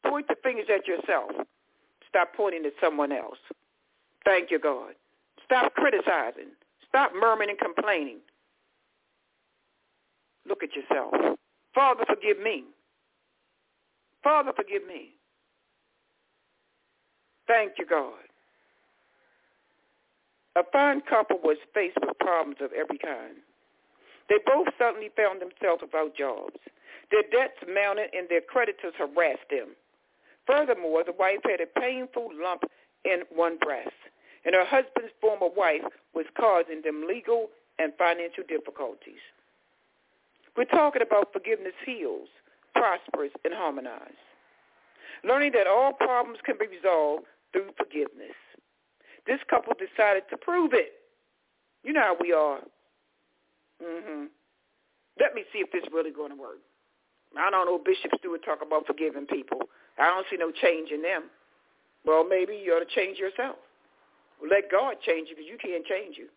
Point 0.07 0.29
the 0.29 0.37
fingers 0.43 0.67
at 0.73 0.87
yourself. 0.87 1.31
Stop 2.09 2.35
pointing 2.37 2.65
at 2.65 2.73
someone 2.81 3.11
else. 3.11 3.39
Thank 4.25 4.51
you, 4.51 4.61
God. 4.61 4.95
Stop 5.45 5.75
criticizing. 5.75 6.51
Stop 6.89 7.13
murmuring 7.15 7.51
and 7.51 7.59
complaining. 7.59 8.19
Look 10.49 10.63
at 10.63 10.71
yourself. 10.75 11.39
Father, 11.75 12.05
forgive 12.07 12.39
me. 12.39 12.65
Father, 14.23 14.53
forgive 14.55 14.87
me. 14.87 15.11
Thank 17.47 17.73
you, 17.79 17.87
God. 17.87 18.15
A 20.57 20.63
fine 20.73 21.03
couple 21.03 21.39
was 21.43 21.59
faced 21.75 21.99
with 22.01 22.19
problems 22.19 22.57
of 22.61 22.73
every 22.73 22.99
kind. 22.99 23.37
They 24.29 24.39
both 24.45 24.69
suddenly 24.79 25.11
found 25.15 25.41
themselves 25.41 25.83
without 25.83 26.17
jobs. 26.17 26.57
Their 27.11 27.23
debts 27.31 27.61
mounted 27.69 28.11
and 28.17 28.29
their 28.29 28.41
creditors 28.41 28.95
harassed 28.99 29.47
them. 29.51 29.77
Furthermore, 30.47 31.05
the 31.05 31.13
wife 31.13 31.45
had 31.45 31.61
a 31.61 31.81
painful 31.81 32.31
lump 32.35 32.65
in 33.05 33.23
one 33.31 33.59
breast, 33.59 33.95
and 34.45 34.55
her 34.55 34.65
husband's 34.65 35.13
former 35.21 35.49
wife 35.55 35.85
was 36.15 36.27
causing 36.37 36.83
them 36.83 37.05
legal 37.07 37.51
and 37.79 37.93
financial 37.99 38.43
difficulties. 38.49 39.23
We're 40.57 40.65
talking 40.65 41.03
about 41.03 41.33
forgiveness 41.33 41.75
heals, 41.85 42.29
prospers, 42.75 43.31
and 43.45 43.53
harmonizes. 43.53 44.17
Learning 45.25 45.53
that 45.53 45.67
all 45.67 45.93
problems 45.93 46.39
can 46.45 46.57
be 46.59 46.67
resolved 46.67 47.25
through 47.53 47.71
forgiveness. 47.77 48.37
This 49.27 49.41
couple 49.51 49.73
decided 49.75 50.25
to 50.31 50.37
prove 50.37 50.73
it. 50.73 50.93
You 51.83 51.93
know 51.93 52.03
how 52.03 52.17
we 52.21 52.33
are. 52.33 52.61
Mhm. 53.81 54.31
Let 55.19 55.35
me 55.35 55.45
see 55.53 55.61
if 55.61 55.71
this 55.73 55.85
really 55.91 56.11
going 56.11 56.31
to 56.31 56.37
work. 56.37 56.61
I 57.37 57.51
don't 57.51 57.67
know 57.67 57.79
Bishop 57.79 58.13
Stewart 58.19 58.43
talk 58.45 58.63
about 58.63 58.87
forgiving 58.87 59.27
people. 59.27 59.69
I 59.99 60.07
don't 60.07 60.27
see 60.29 60.37
no 60.37 60.51
change 60.53 60.91
in 60.91 61.03
them. 61.03 61.31
Well, 62.05 62.25
maybe 62.25 62.57
you 62.57 62.73
ought 62.75 62.81
to 62.81 62.95
change 62.95 63.19
yourself. 63.19 63.57
Let 64.41 64.71
God 64.71 65.01
change 65.01 65.29
you 65.29 65.37
because 65.37 65.49
you 65.49 65.59
can't 65.59 65.85
change 65.87 66.17
you. 66.17 66.29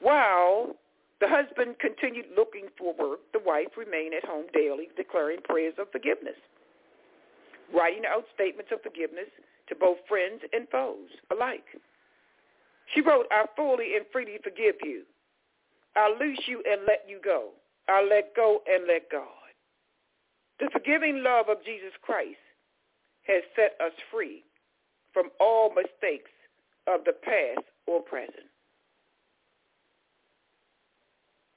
While 0.00 0.76
the 1.22 1.30
husband 1.30 1.78
continued 1.78 2.26
looking 2.36 2.66
for 2.76 2.92
work, 2.98 3.20
the 3.32 3.38
wife 3.46 3.78
remained 3.78 4.12
at 4.12 4.24
home 4.26 4.46
daily 4.52 4.88
declaring 4.96 5.38
prayers 5.44 5.74
of 5.78 5.86
forgiveness, 5.92 6.34
writing 7.72 8.02
out 8.04 8.24
statements 8.34 8.72
of 8.74 8.82
forgiveness 8.82 9.30
to 9.68 9.76
both 9.76 9.98
friends 10.08 10.42
and 10.52 10.66
foes 10.68 11.14
alike. 11.30 11.64
She 12.92 13.00
wrote, 13.02 13.26
I 13.30 13.46
fully 13.54 13.94
and 13.94 14.04
freely 14.10 14.38
forgive 14.42 14.74
you. 14.82 15.04
I'll 15.94 16.18
loose 16.18 16.42
you 16.48 16.60
and 16.68 16.82
let 16.88 17.06
you 17.06 17.20
go. 17.22 17.50
I'll 17.88 18.08
let 18.08 18.34
go 18.34 18.58
and 18.66 18.88
let 18.88 19.08
God. 19.08 19.54
The 20.58 20.70
forgiving 20.72 21.22
love 21.22 21.46
of 21.48 21.64
Jesus 21.64 21.94
Christ 22.02 22.42
has 23.28 23.42
set 23.54 23.78
us 23.78 23.94
free 24.10 24.42
from 25.14 25.30
all 25.38 25.70
mistakes 25.70 26.34
of 26.88 27.04
the 27.04 27.12
past 27.12 27.64
or 27.86 28.02
present. 28.02 28.50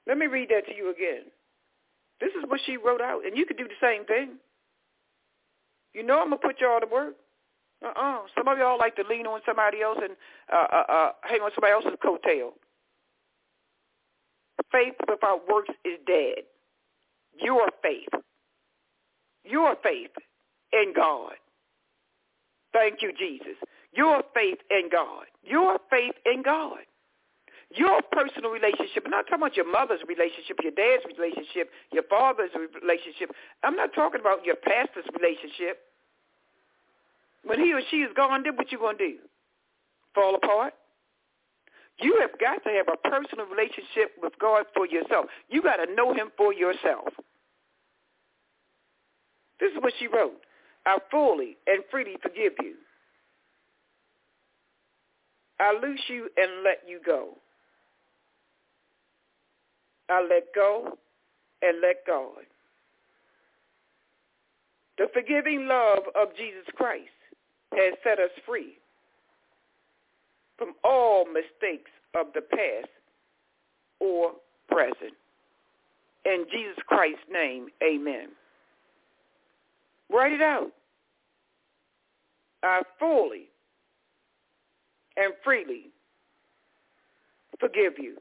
Let 0.06 0.18
me 0.18 0.26
read 0.26 0.48
that 0.50 0.66
to 0.66 0.74
you 0.74 0.90
again. 0.90 1.24
This 2.20 2.30
is 2.30 2.44
what 2.48 2.60
she 2.64 2.76
wrote 2.76 3.00
out, 3.00 3.26
and 3.26 3.36
you 3.36 3.44
could 3.44 3.58
do 3.58 3.68
the 3.68 3.80
same 3.80 4.04
thing. 4.06 4.38
You 5.92 6.02
know 6.02 6.20
I'm 6.20 6.28
going 6.28 6.40
to 6.40 6.46
put 6.46 6.60
you 6.60 6.68
all 6.68 6.80
to 6.80 6.86
work. 6.86 7.14
Uh-uh. 7.84 8.20
Some 8.36 8.48
of 8.48 8.58
y'all 8.58 8.78
like 8.78 8.96
to 8.96 9.04
lean 9.08 9.26
on 9.26 9.40
somebody 9.44 9.82
else 9.82 9.98
and 10.02 10.16
uh, 10.52 10.66
uh, 10.72 10.92
uh, 10.92 11.10
hang 11.22 11.40
on 11.40 11.50
somebody 11.54 11.72
else's 11.72 11.98
coattail. 12.04 12.50
Faith 14.72 14.94
without 15.08 15.42
works 15.48 15.70
is 15.84 15.98
dead. 16.06 16.44
Your 17.40 17.68
faith. 17.82 18.08
Your 19.44 19.76
faith 19.82 20.10
in 20.72 20.92
God. 20.94 21.34
Thank 22.72 23.02
you, 23.02 23.12
Jesus. 23.18 23.56
Your 23.92 24.22
faith 24.34 24.58
in 24.70 24.88
God. 24.90 25.26
Your 25.42 25.78
faith 25.90 26.14
in 26.24 26.42
God. 26.42 26.78
Your 27.76 28.00
personal 28.10 28.50
relationship. 28.50 29.04
I'm 29.04 29.10
not 29.10 29.26
talking 29.28 29.44
about 29.44 29.56
your 29.56 29.70
mother's 29.70 30.00
relationship, 30.08 30.56
your 30.62 30.72
dad's 30.72 31.04
relationship, 31.04 31.68
your 31.92 32.04
father's 32.08 32.50
relationship. 32.56 33.30
I'm 33.62 33.76
not 33.76 33.92
talking 33.94 34.20
about 34.20 34.44
your 34.44 34.56
pastor's 34.56 35.04
relationship. 35.12 35.84
When 37.44 37.60
he 37.60 37.72
or 37.72 37.80
she 37.90 37.98
is 37.98 38.10
gone, 38.16 38.42
then 38.44 38.56
what 38.56 38.72
you 38.72 38.78
going 38.78 38.96
to 38.98 39.06
do? 39.06 39.16
Fall 40.14 40.34
apart? 40.34 40.72
You 41.98 42.18
have 42.20 42.38
got 42.40 42.64
to 42.64 42.70
have 42.70 42.88
a 42.88 43.08
personal 43.08 43.46
relationship 43.46 44.16
with 44.22 44.32
God 44.40 44.64
for 44.74 44.86
yourself. 44.86 45.26
You 45.48 45.62
got 45.62 45.76
to 45.76 45.94
know 45.94 46.12
him 46.12 46.30
for 46.36 46.52
yourself. 46.52 47.08
This 49.60 49.72
is 49.72 49.78
what 49.80 49.92
she 49.98 50.06
wrote. 50.06 50.40
I 50.84 50.98
fully 51.10 51.56
and 51.66 51.82
freely 51.90 52.16
forgive 52.22 52.52
you. 52.62 52.74
I 55.58 55.72
loose 55.82 56.02
you 56.08 56.28
and 56.36 56.64
let 56.64 56.82
you 56.86 57.00
go. 57.04 57.38
I 60.08 60.22
let 60.22 60.54
go 60.54 60.98
and 61.62 61.80
let 61.80 62.06
God. 62.06 62.44
The 64.98 65.06
forgiving 65.12 65.66
love 65.68 66.04
of 66.14 66.28
Jesus 66.36 66.64
Christ 66.74 67.10
has 67.72 67.94
set 68.02 68.18
us 68.18 68.30
free 68.46 68.78
from 70.56 70.72
all 70.84 71.26
mistakes 71.26 71.90
of 72.14 72.28
the 72.34 72.40
past 72.40 72.88
or 74.00 74.32
present. 74.68 75.14
In 76.24 76.46
Jesus 76.50 76.82
Christ's 76.86 77.20
name, 77.30 77.68
amen. 77.82 78.28
Write 80.10 80.32
it 80.32 80.40
out. 80.40 80.70
I 82.62 82.82
fully 82.98 83.48
and 85.16 85.32
freely 85.44 85.90
forgive 87.60 87.94
you. 87.98 88.16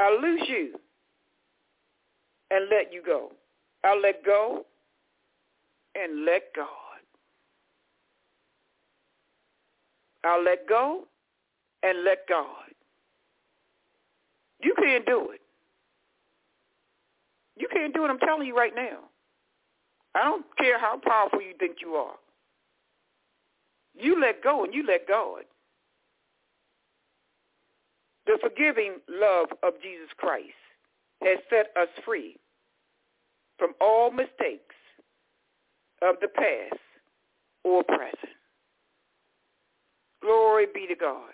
I'll 0.00 0.20
lose 0.20 0.42
you 0.48 0.80
and 2.50 2.68
let 2.70 2.92
you 2.92 3.02
go. 3.04 3.32
I'll 3.84 4.00
let 4.00 4.24
go 4.24 4.64
and 5.94 6.24
let 6.24 6.54
God. 6.56 6.66
I'll 10.24 10.42
let 10.42 10.66
go 10.66 11.04
and 11.82 12.04
let 12.04 12.26
God. 12.28 12.46
You 14.62 14.74
can't 14.78 15.04
do 15.06 15.30
it. 15.32 15.40
You 17.56 17.68
can't 17.70 17.92
do 17.94 18.04
it. 18.04 18.08
I'm 18.08 18.18
telling 18.18 18.46
you 18.46 18.56
right 18.56 18.74
now. 18.74 18.98
I 20.14 20.24
don't 20.24 20.44
care 20.58 20.78
how 20.78 20.98
powerful 21.02 21.40
you 21.40 21.54
think 21.58 21.76
you 21.82 21.94
are. 21.94 22.16
You 23.94 24.20
let 24.20 24.42
go 24.42 24.64
and 24.64 24.72
you 24.74 24.86
let 24.86 25.06
God. 25.06 25.42
The 28.26 28.38
forgiving 28.40 28.98
love 29.08 29.48
of 29.62 29.74
Jesus 29.82 30.10
Christ 30.16 30.54
has 31.22 31.38
set 31.48 31.66
us 31.80 31.88
free 32.04 32.36
from 33.58 33.72
all 33.80 34.10
mistakes 34.10 34.74
of 36.02 36.16
the 36.20 36.28
past 36.28 36.80
or 37.64 37.82
present. 37.84 38.36
Glory 40.22 40.66
be 40.72 40.86
to 40.86 40.94
God. 40.94 41.30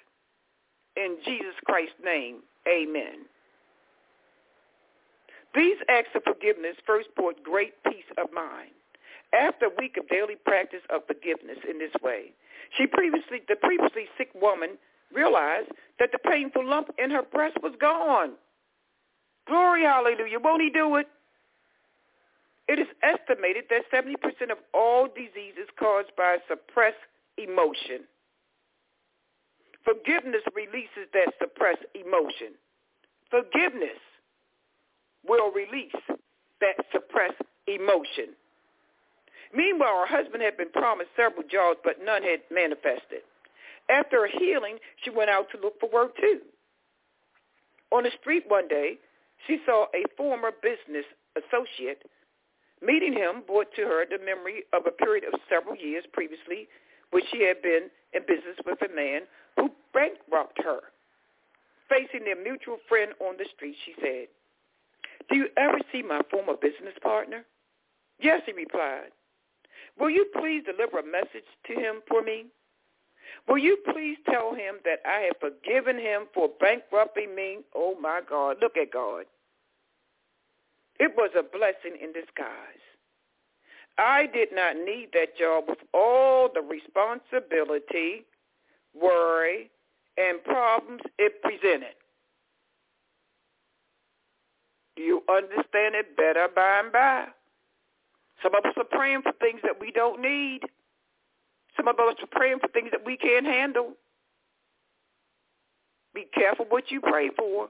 In 0.96 1.16
Jesus 1.24 1.54
Christ's 1.64 2.00
name, 2.02 2.38
amen. 2.68 3.26
These 5.54 5.76
acts 5.88 6.10
of 6.14 6.22
forgiveness 6.24 6.76
first 6.86 7.08
brought 7.14 7.42
great 7.42 7.74
peace 7.84 8.08
of 8.18 8.32
mind. 8.32 8.70
After 9.32 9.66
a 9.66 9.76
week 9.78 9.96
of 9.96 10.08
daily 10.08 10.36
practice 10.44 10.84
of 10.90 11.06
forgiveness 11.06 11.58
in 11.68 11.78
this 11.78 11.92
way, 12.02 12.32
she 12.76 12.86
previously, 12.86 13.42
the 13.48 13.56
previously 13.56 14.06
sick 14.16 14.30
woman 14.34 14.78
realized 15.14 15.70
that 15.98 16.10
the 16.12 16.18
painful 16.18 16.68
lump 16.68 16.90
in 16.98 17.10
her 17.10 17.22
breast 17.22 17.56
was 17.62 17.72
gone. 17.80 18.32
Glory, 19.46 19.82
hallelujah. 19.82 20.38
Won't 20.42 20.62
he 20.62 20.70
do 20.70 20.96
it? 20.96 21.06
It 22.68 22.80
is 22.80 22.88
estimated 23.02 23.64
that 23.70 23.82
70% 23.94 24.50
of 24.50 24.58
all 24.74 25.06
diseases 25.06 25.70
caused 25.78 26.10
by 26.16 26.38
suppressed 26.48 26.96
emotion. 27.38 28.02
Forgiveness 29.84 30.42
releases 30.54 31.06
that 31.14 31.32
suppressed 31.38 31.86
emotion. 31.94 32.58
Forgiveness 33.30 34.02
will 35.28 35.52
release 35.52 35.94
that 36.60 36.74
suppressed 36.92 37.42
emotion. 37.68 38.34
Meanwhile, 39.54 40.06
her 40.06 40.16
husband 40.16 40.42
had 40.42 40.56
been 40.56 40.70
promised 40.70 41.10
several 41.14 41.46
jobs, 41.46 41.78
but 41.84 42.02
none 42.02 42.22
had 42.22 42.40
manifested. 42.50 43.22
After 43.88 44.26
her 44.26 44.38
healing, 44.38 44.78
she 45.02 45.10
went 45.10 45.30
out 45.30 45.46
to 45.50 45.60
look 45.60 45.78
for 45.80 45.88
work 45.90 46.16
too. 46.16 46.40
On 47.92 48.02
the 48.02 48.10
street 48.20 48.44
one 48.48 48.68
day, 48.68 48.98
she 49.46 49.58
saw 49.64 49.86
a 49.94 50.04
former 50.16 50.50
business 50.50 51.06
associate. 51.36 52.02
Meeting 52.82 53.12
him 53.12 53.42
brought 53.46 53.72
to 53.76 53.82
her 53.82 54.04
the 54.04 54.22
memory 54.22 54.64
of 54.72 54.86
a 54.86 54.90
period 54.90 55.24
of 55.24 55.40
several 55.48 55.76
years 55.76 56.04
previously 56.12 56.68
when 57.10 57.22
she 57.30 57.42
had 57.42 57.62
been 57.62 57.88
in 58.12 58.22
business 58.26 58.56
with 58.66 58.82
a 58.82 58.94
man 58.94 59.22
who 59.56 59.70
bankrupted 59.94 60.64
her. 60.64 60.80
Facing 61.88 62.24
their 62.24 62.36
mutual 62.36 62.78
friend 62.88 63.12
on 63.20 63.36
the 63.38 63.46
street, 63.54 63.76
she 63.84 63.94
said, 64.02 64.26
do 65.28 65.36
you 65.36 65.48
ever 65.56 65.78
see 65.92 66.02
my 66.02 66.20
former 66.30 66.54
business 66.54 66.94
partner? 67.02 67.44
Yes, 68.20 68.42
he 68.46 68.52
replied. 68.52 69.10
Will 69.98 70.10
you 70.10 70.26
please 70.38 70.62
deliver 70.64 70.98
a 70.98 71.06
message 71.06 71.46
to 71.66 71.74
him 71.74 72.02
for 72.08 72.22
me? 72.22 72.46
Will 73.48 73.58
you 73.58 73.78
please 73.92 74.16
tell 74.30 74.54
him 74.54 74.76
that 74.84 75.00
I 75.06 75.28
have 75.28 75.36
forgiven 75.40 75.98
him 75.98 76.24
for 76.34 76.48
bankrupting 76.60 77.34
me? 77.34 77.58
Oh 77.74 77.96
my 78.00 78.20
God, 78.28 78.56
look 78.60 78.76
at 78.76 78.92
God. 78.92 79.24
It 80.98 81.12
was 81.16 81.30
a 81.36 81.42
blessing 81.42 82.00
in 82.02 82.12
disguise. 82.12 82.82
I 83.98 84.26
did 84.26 84.48
not 84.52 84.76
need 84.76 85.08
that 85.14 85.36
job 85.38 85.64
with 85.68 85.78
all 85.94 86.50
the 86.52 86.60
responsibility, 86.60 88.24
worry, 88.94 89.70
and 90.16 90.42
problems 90.44 91.02
it 91.18 91.42
presented. 91.42 91.96
You 94.96 95.22
understand 95.28 95.94
it 95.94 96.16
better 96.16 96.48
by 96.54 96.80
and 96.82 96.92
by? 96.92 97.26
Some 98.42 98.54
of 98.54 98.64
us 98.64 98.74
are 98.76 98.84
praying 98.84 99.22
for 99.22 99.32
things 99.32 99.60
that 99.62 99.78
we 99.80 99.90
don't 99.90 100.20
need. 100.20 100.60
Some 101.76 101.88
of 101.88 101.98
us 101.98 102.16
are 102.22 102.26
praying 102.30 102.58
for 102.60 102.68
things 102.68 102.90
that 102.90 103.04
we 103.04 103.16
can't 103.16 103.46
handle. 103.46 103.92
Be 106.14 106.26
careful 106.34 106.66
what 106.68 106.90
you 106.90 107.00
pray 107.00 107.30
for. 107.36 107.68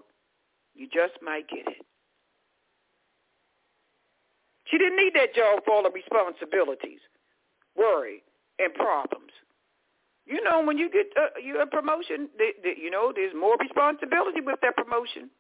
You 0.74 0.86
just 0.86 1.14
might 1.22 1.48
get 1.48 1.66
it. 1.66 1.86
She 4.66 4.78
didn't 4.78 4.96
need 4.96 5.14
that 5.14 5.34
job 5.34 5.64
for 5.64 5.74
all 5.74 5.82
the 5.82 5.90
responsibilities, 5.90 7.00
worry, 7.76 8.22
and 8.58 8.72
problems. 8.74 9.32
You 10.26 10.42
know, 10.42 10.62
when 10.64 10.76
you 10.76 10.90
get 10.90 11.06
uh, 11.16 11.38
you 11.42 11.60
a 11.60 11.66
promotion, 11.66 12.28
they, 12.36 12.50
they, 12.62 12.74
you 12.80 12.90
know, 12.90 13.12
there's 13.14 13.32
more 13.34 13.56
responsibility 13.58 14.40
with 14.40 14.58
that 14.62 14.76
promotion. 14.76 15.30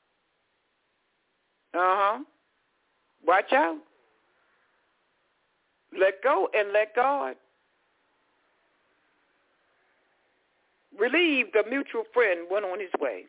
Uh-huh. 1.74 2.20
Watch 3.26 3.52
out. 3.52 3.78
Let 5.98 6.22
go 6.22 6.48
and 6.54 6.72
let 6.72 6.94
God. 6.94 7.34
Relieved, 11.06 11.50
the 11.54 11.62
mutual 11.68 12.02
friend 12.12 12.46
went 12.50 12.64
on 12.64 12.80
his 12.80 12.90
way. 12.98 13.24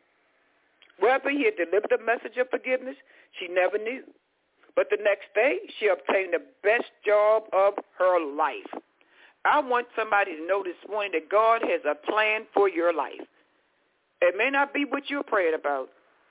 Whether 0.98 1.30
he 1.30 1.44
had 1.44 1.54
delivered 1.56 1.90
the 1.90 2.04
message 2.04 2.36
of 2.36 2.50
forgiveness, 2.50 2.96
she 3.38 3.46
never 3.46 3.78
knew. 3.78 4.02
But 4.74 4.90
the 4.90 4.98
next 5.00 5.26
day, 5.34 5.58
she 5.78 5.86
obtained 5.86 6.34
the 6.34 6.42
best 6.62 6.90
job 7.06 7.44
of 7.52 7.74
her 7.98 8.18
life. 8.18 8.82
I 9.44 9.60
want 9.60 9.86
somebody 9.96 10.36
to 10.36 10.46
know 10.46 10.64
this 10.64 10.78
morning 10.90 11.12
that 11.14 11.30
God 11.30 11.62
has 11.62 11.82
a 11.88 11.94
plan 11.94 12.46
for 12.52 12.68
your 12.68 12.92
life. 12.92 13.22
It 14.20 14.34
may 14.36 14.50
not 14.50 14.74
be 14.74 14.84
what 14.84 15.08
you're 15.08 15.22
praying 15.22 15.54
about, 15.54 15.88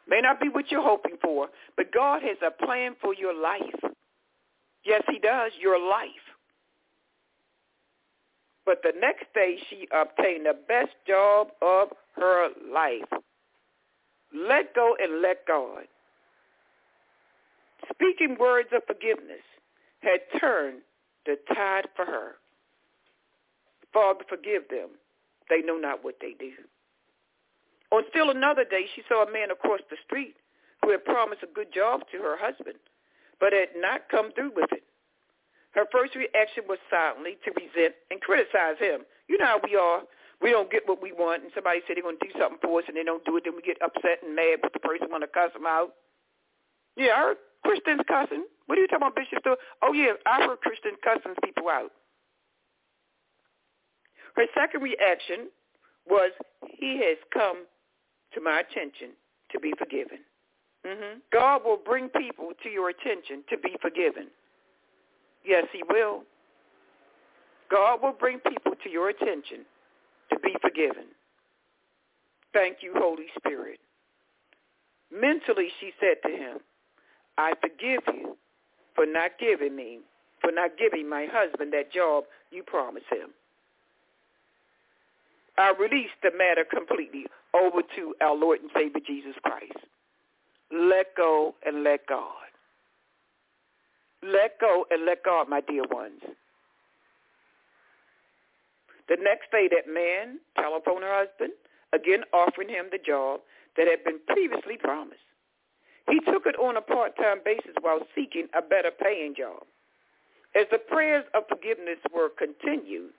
may 0.08 0.20
not 0.20 0.42
be 0.42 0.50
what 0.50 0.70
you're 0.70 0.84
hoping 0.84 1.16
for, 1.22 1.48
but 1.78 1.94
God 1.94 2.22
has 2.24 2.38
a 2.46 2.52
plan 2.52 2.96
for 3.02 3.14
your 3.14 3.34
life. 3.34 3.94
Yes, 4.84 5.04
he 5.10 5.20
does, 5.20 5.54
your 5.62 5.80
life. 5.80 6.27
But 8.68 8.84
the 8.84 8.92
next 9.00 9.34
day, 9.34 9.58
she 9.70 9.88
obtained 9.96 10.46
the 10.46 10.54
best 10.68 10.92
job 11.08 11.48
of 11.62 11.88
her 12.18 12.50
life. 12.70 13.08
Let 14.36 14.76
go 14.76 14.96
and 15.02 15.22
let 15.22 15.48
God 15.48 15.86
speaking 17.90 18.36
words 18.38 18.68
of 18.76 18.84
forgiveness 18.86 19.46
had 20.00 20.20
turned 20.40 20.82
the 21.26 21.38
tide 21.48 21.88
for 21.96 22.06
her. 22.06 22.36
Father, 23.94 24.26
forgive 24.28 24.64
them. 24.70 24.90
They 25.50 25.62
know 25.62 25.78
not 25.78 26.04
what 26.04 26.16
they 26.20 26.36
do. 26.38 26.52
On 27.92 28.04
still 28.10 28.30
another 28.30 28.66
day, 28.66 28.86
she 28.94 29.02
saw 29.08 29.24
a 29.24 29.32
man 29.32 29.50
across 29.50 29.80
the 29.90 29.96
street 30.06 30.36
who 30.84 30.92
had 30.92 31.06
promised 31.06 31.44
a 31.44 31.54
good 31.56 31.74
job 31.74 32.02
to 32.12 32.18
her 32.18 32.36
husband, 32.38 32.78
but 33.40 33.54
had 33.54 33.70
not 33.78 34.10
come 34.12 34.34
through 34.34 34.52
with 34.56 34.72
it. 34.74 34.84
Her 35.78 35.86
first 35.94 36.18
reaction 36.18 36.66
was 36.66 36.82
silently 36.90 37.38
to 37.46 37.54
resent 37.54 37.94
and 38.10 38.18
criticize 38.20 38.82
him. 38.82 39.06
You 39.30 39.38
know 39.38 39.46
how 39.46 39.62
we 39.62 39.78
are. 39.78 40.02
We 40.42 40.50
don't 40.50 40.72
get 40.74 40.90
what 40.90 41.02
we 41.06 41.14
want, 41.14 41.44
and 41.44 41.52
somebody 41.54 41.86
said 41.86 41.96
they're 41.96 42.04
going 42.04 42.18
to 42.18 42.26
do 42.26 42.34
something 42.34 42.58
for 42.66 42.82
us, 42.82 42.86
and 42.90 42.98
they 42.98 43.06
don't 43.06 43.24
do 43.26 43.38
it. 43.38 43.46
Then 43.46 43.54
we 43.54 43.62
get 43.62 43.78
upset 43.82 44.26
and 44.26 44.34
mad 44.34 44.66
with 44.66 44.74
the 44.74 44.82
person, 44.82 45.06
want 45.14 45.22
to 45.22 45.30
cuss 45.30 45.54
them 45.54 45.70
out. 45.70 45.94
Yeah, 46.98 47.14
I 47.14 47.20
heard 47.30 47.38
Christians 47.62 48.02
cussing. 48.10 48.50
What 48.66 48.78
are 48.78 48.82
you 48.82 48.88
talking 48.88 49.06
about, 49.06 49.16
Bishop? 49.16 49.46
Oh, 49.82 49.94
yeah, 49.94 50.18
I 50.26 50.50
heard 50.50 50.58
cussing 50.66 50.98
people 51.46 51.70
out. 51.70 51.94
Her 54.34 54.46
second 54.58 54.82
reaction 54.82 55.54
was, 56.10 56.32
he 56.66 56.98
has 57.06 57.18
come 57.34 57.66
to 58.34 58.42
my 58.42 58.62
attention 58.66 59.14
to 59.52 59.60
be 59.60 59.74
forgiven. 59.78 60.26
Mm-hmm. 60.86 61.22
God 61.34 61.62
will 61.66 61.78
bring 61.78 62.10
people 62.10 62.54
to 62.64 62.70
your 62.70 62.90
attention 62.90 63.44
to 63.50 63.58
be 63.58 63.78
forgiven. 63.82 64.30
Yes, 65.46 65.66
he 65.72 65.84
will. 65.90 66.24
God 67.70 68.02
will 68.02 68.14
bring 68.14 68.40
people 68.40 68.74
to 68.84 68.90
your 68.90 69.10
attention 69.10 69.66
to 70.32 70.40
be 70.40 70.56
forgiven. 70.62 71.06
Thank 72.54 72.78
you, 72.82 72.94
Holy 72.96 73.28
Spirit. 73.38 73.80
Mentally, 75.12 75.70
she 75.80 75.92
said 76.00 76.18
to 76.24 76.36
him, 76.36 76.58
I 77.38 77.54
forgive 77.62 78.02
you 78.14 78.38
for 78.96 79.06
not 79.06 79.32
giving 79.40 79.76
me, 79.76 80.00
for 80.42 80.52
not 80.52 80.72
giving 80.78 81.10
my 81.10 81.28
husband 81.32 81.74
that 81.74 81.92
job 81.92 82.24
you 82.52 82.64
promised 82.64 83.06
him. 83.12 83.30
I 85.58 85.74
release 85.80 86.10
the 86.22 86.32
matter 86.38 86.64
completely 86.64 87.26
over 87.54 87.82
to 87.96 88.16
our 88.22 88.36
Lord 88.36 88.62
and 88.62 88.70
Savior 88.76 89.02
Jesus 89.06 89.36
Christ. 89.44 89.78
Let 90.72 91.16
go 91.16 91.56
and 91.66 91.84
let 91.84 92.06
God. 92.08 92.47
Let 94.24 94.60
go 94.60 94.86
and 94.90 95.06
let 95.06 95.24
God, 95.24 95.48
my 95.50 95.62
dear 95.62 95.84
ones. 95.90 96.22
The 99.08 99.18
next 99.22 99.52
day, 99.52 99.70
that 99.72 99.92
man 99.92 100.40
telephoned 100.56 101.04
her 101.04 101.26
husband, 101.26 101.54
again 101.94 102.24
offering 102.34 102.70
him 102.70 102.88
the 102.92 102.98
job 102.98 103.42
that 103.78 103.88
had 103.88 104.04
been 104.04 104.20
previously 104.28 104.78
promised. 104.78 105.22
He 106.10 106.20
took 106.20 106.46
it 106.46 106.58
on 106.60 106.78
a 106.78 106.82
part-time 106.82 107.40
basis 107.44 107.76
while 107.82 108.00
seeking 108.16 108.48
a 108.58 108.62
better 108.62 108.92
paying 108.92 109.36
job. 109.36 109.64
As 110.56 110.66
the 110.72 110.80
prayers 110.80 111.26
of 111.34 111.44
forgiveness 111.48 112.00
were 112.14 112.30
continued, 112.30 113.12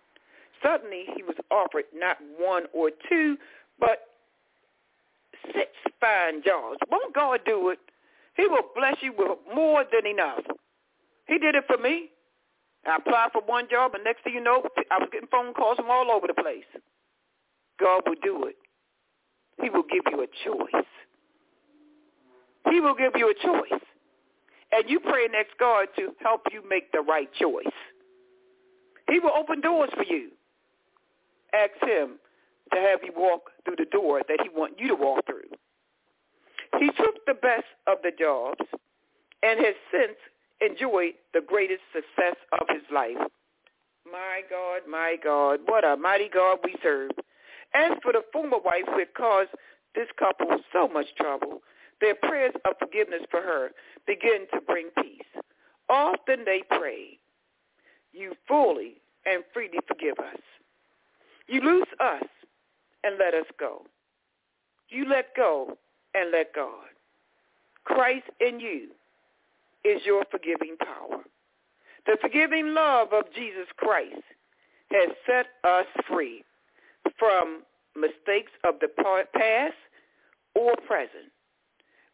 suddenly 0.62 1.05
he 1.14 1.22
was 1.22 1.36
offered 1.51 1.84
not 1.94 2.16
one 2.38 2.64
or 2.72 2.90
two, 3.09 3.36
but 3.78 4.09
six 5.55 5.70
fine 6.01 6.42
jobs. 6.42 6.78
Won't 6.90 7.14
God 7.14 7.40
do 7.46 7.70
it? 7.70 7.78
He 8.36 8.46
will 8.46 8.64
bless 8.74 8.96
you 9.03 9.12
with 9.16 9.38
more 9.55 9.84
than 9.90 10.07
enough. 10.07 10.42
He 11.29 11.39
did 11.39 11.55
it 11.55 11.64
for 11.66 11.79
me. 11.79 12.11
I 12.87 12.97
applied 12.97 13.31
for 13.33 13.43
one 13.45 13.68
job, 13.70 13.95
and 13.95 14.03
next 14.03 14.24
thing 14.24 14.35
you 14.35 14.43
know, 14.43 14.62
I 14.91 14.99
was 14.99 15.09
getting 15.12 15.29
phone 15.29 15.53
calls 15.53 15.76
from 15.76 15.91
all 15.91 16.11
over 16.11 16.26
the 16.26 16.35
place. 16.35 16.64
God 17.79 18.03
will 18.07 18.16
do 18.22 18.47
it. 18.47 18.57
He 19.62 19.68
will 19.70 19.83
give 19.83 20.05
you 20.11 20.22
a 20.22 20.26
choice. 20.45 20.85
He 22.70 22.81
will 22.81 22.95
give 22.95 23.12
you 23.16 23.31
a 23.31 23.35
choice. 23.35 23.81
And 24.72 24.89
you 24.89 25.01
pray 25.01 25.26
next 25.31 25.53
God 25.59 25.89
to 25.97 26.11
help 26.20 26.43
you 26.53 26.62
make 26.68 26.93
the 26.93 27.01
right 27.01 27.29
choice. 27.35 27.72
He 29.11 29.18
will 29.20 29.33
open 29.37 29.61
doors 29.61 29.91
for 29.97 30.05
you. 30.05 30.31
Ask 31.55 31.83
him 31.83 32.18
to 32.72 32.79
have 32.79 33.01
you 33.03 33.12
walk 33.16 33.51
through 33.64 33.76
the 33.76 33.87
door 33.87 34.22
that 34.29 34.41
he 34.43 34.49
wants 34.51 34.76
you 34.79 34.89
to 34.89 34.95
walk 34.95 35.24
through. 35.26 35.49
He 36.79 36.89
took 37.03 37.24
the 37.26 37.35
best 37.35 37.64
of 37.87 37.99
the 38.03 38.11
jobs 38.16 38.61
and 39.43 39.59
has 39.61 39.74
since 39.91 40.18
enjoyed 40.61 41.15
the 41.35 41.41
greatest 41.41 41.83
success 41.93 42.37
of 42.53 42.67
his 42.69 42.83
life. 42.93 43.17
My 44.11 44.41
God, 44.49 44.83
my 44.89 45.17
God, 45.23 45.61
what 45.67 45.85
a 45.85 45.97
mighty 45.97 46.29
God 46.29 46.59
we 46.65 46.75
serve. 46.83 47.11
As 47.75 47.93
for 48.03 48.13
the 48.13 48.23
former 48.33 48.59
wife 48.59 48.85
who 48.87 48.99
had 48.99 49.15
caused 49.15 49.51
this 49.95 50.09
couple 50.19 50.49
so 50.73 50.89
much 50.89 51.07
trouble, 51.17 51.61
their 52.01 52.15
prayers 52.15 52.55
of 52.65 52.75
forgiveness 52.79 53.23
for 53.31 53.41
her 53.41 53.71
begin 54.07 54.47
to 54.55 54.61
bring 54.61 54.89
peace. 55.03 55.43
Often 55.89 56.45
they 56.45 56.63
pray, 56.71 57.19
you 58.13 58.35
fully 58.47 59.01
and 59.27 59.43
freely 59.53 59.79
forgive 59.87 60.19
us. 60.19 60.41
You 61.47 61.61
loose 61.61 61.89
us 62.01 62.25
and 63.05 63.17
let 63.19 63.35
us 63.35 63.47
go. 63.59 63.83
You 64.89 65.09
let 65.09 65.35
go 65.37 65.77
and 66.15 66.31
let 66.31 66.55
God. 66.55 66.89
Christ 67.85 68.27
in 68.41 68.61
you 68.61 68.89
is 69.89 70.05
your 70.05 70.24
forgiving 70.30 70.76
power. 70.78 71.22
The 72.07 72.18
forgiving 72.20 72.74
love 72.74 73.12
of 73.12 73.24
Jesus 73.34 73.66
Christ 73.76 74.22
has 74.91 75.11
set 75.26 75.47
us 75.64 75.86
free 76.09 76.45
from 77.18 77.62
mistakes 77.97 78.53
of 78.64 78.74
the 78.80 78.89
past 79.34 79.74
or 80.55 80.74
present. 80.86 81.32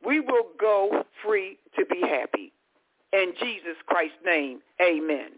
We 0.05 0.21
will 0.21 0.49
go 0.59 1.05
free 1.25 1.59
to 1.79 1.85
be 1.87 2.01
happy. 2.01 2.53
In 3.13 3.33
Jesus 3.39 3.77
Christ's 3.87 4.19
name, 4.25 4.61
amen. 4.83 5.31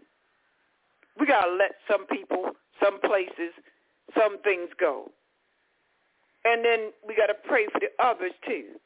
We 1.19 1.25
got 1.25 1.45
to 1.45 1.51
let 1.53 1.75
some 1.89 2.05
people, 2.07 2.51
some 2.83 2.99
places, 3.01 3.53
some 4.17 4.39
things 4.41 4.69
go. 4.79 5.11
And 6.45 6.63
then 6.65 6.91
we 7.07 7.15
got 7.15 7.27
to 7.27 7.35
pray 7.47 7.67
for 7.71 7.79
the 7.79 7.91
others 8.03 8.31
too. 8.45 8.79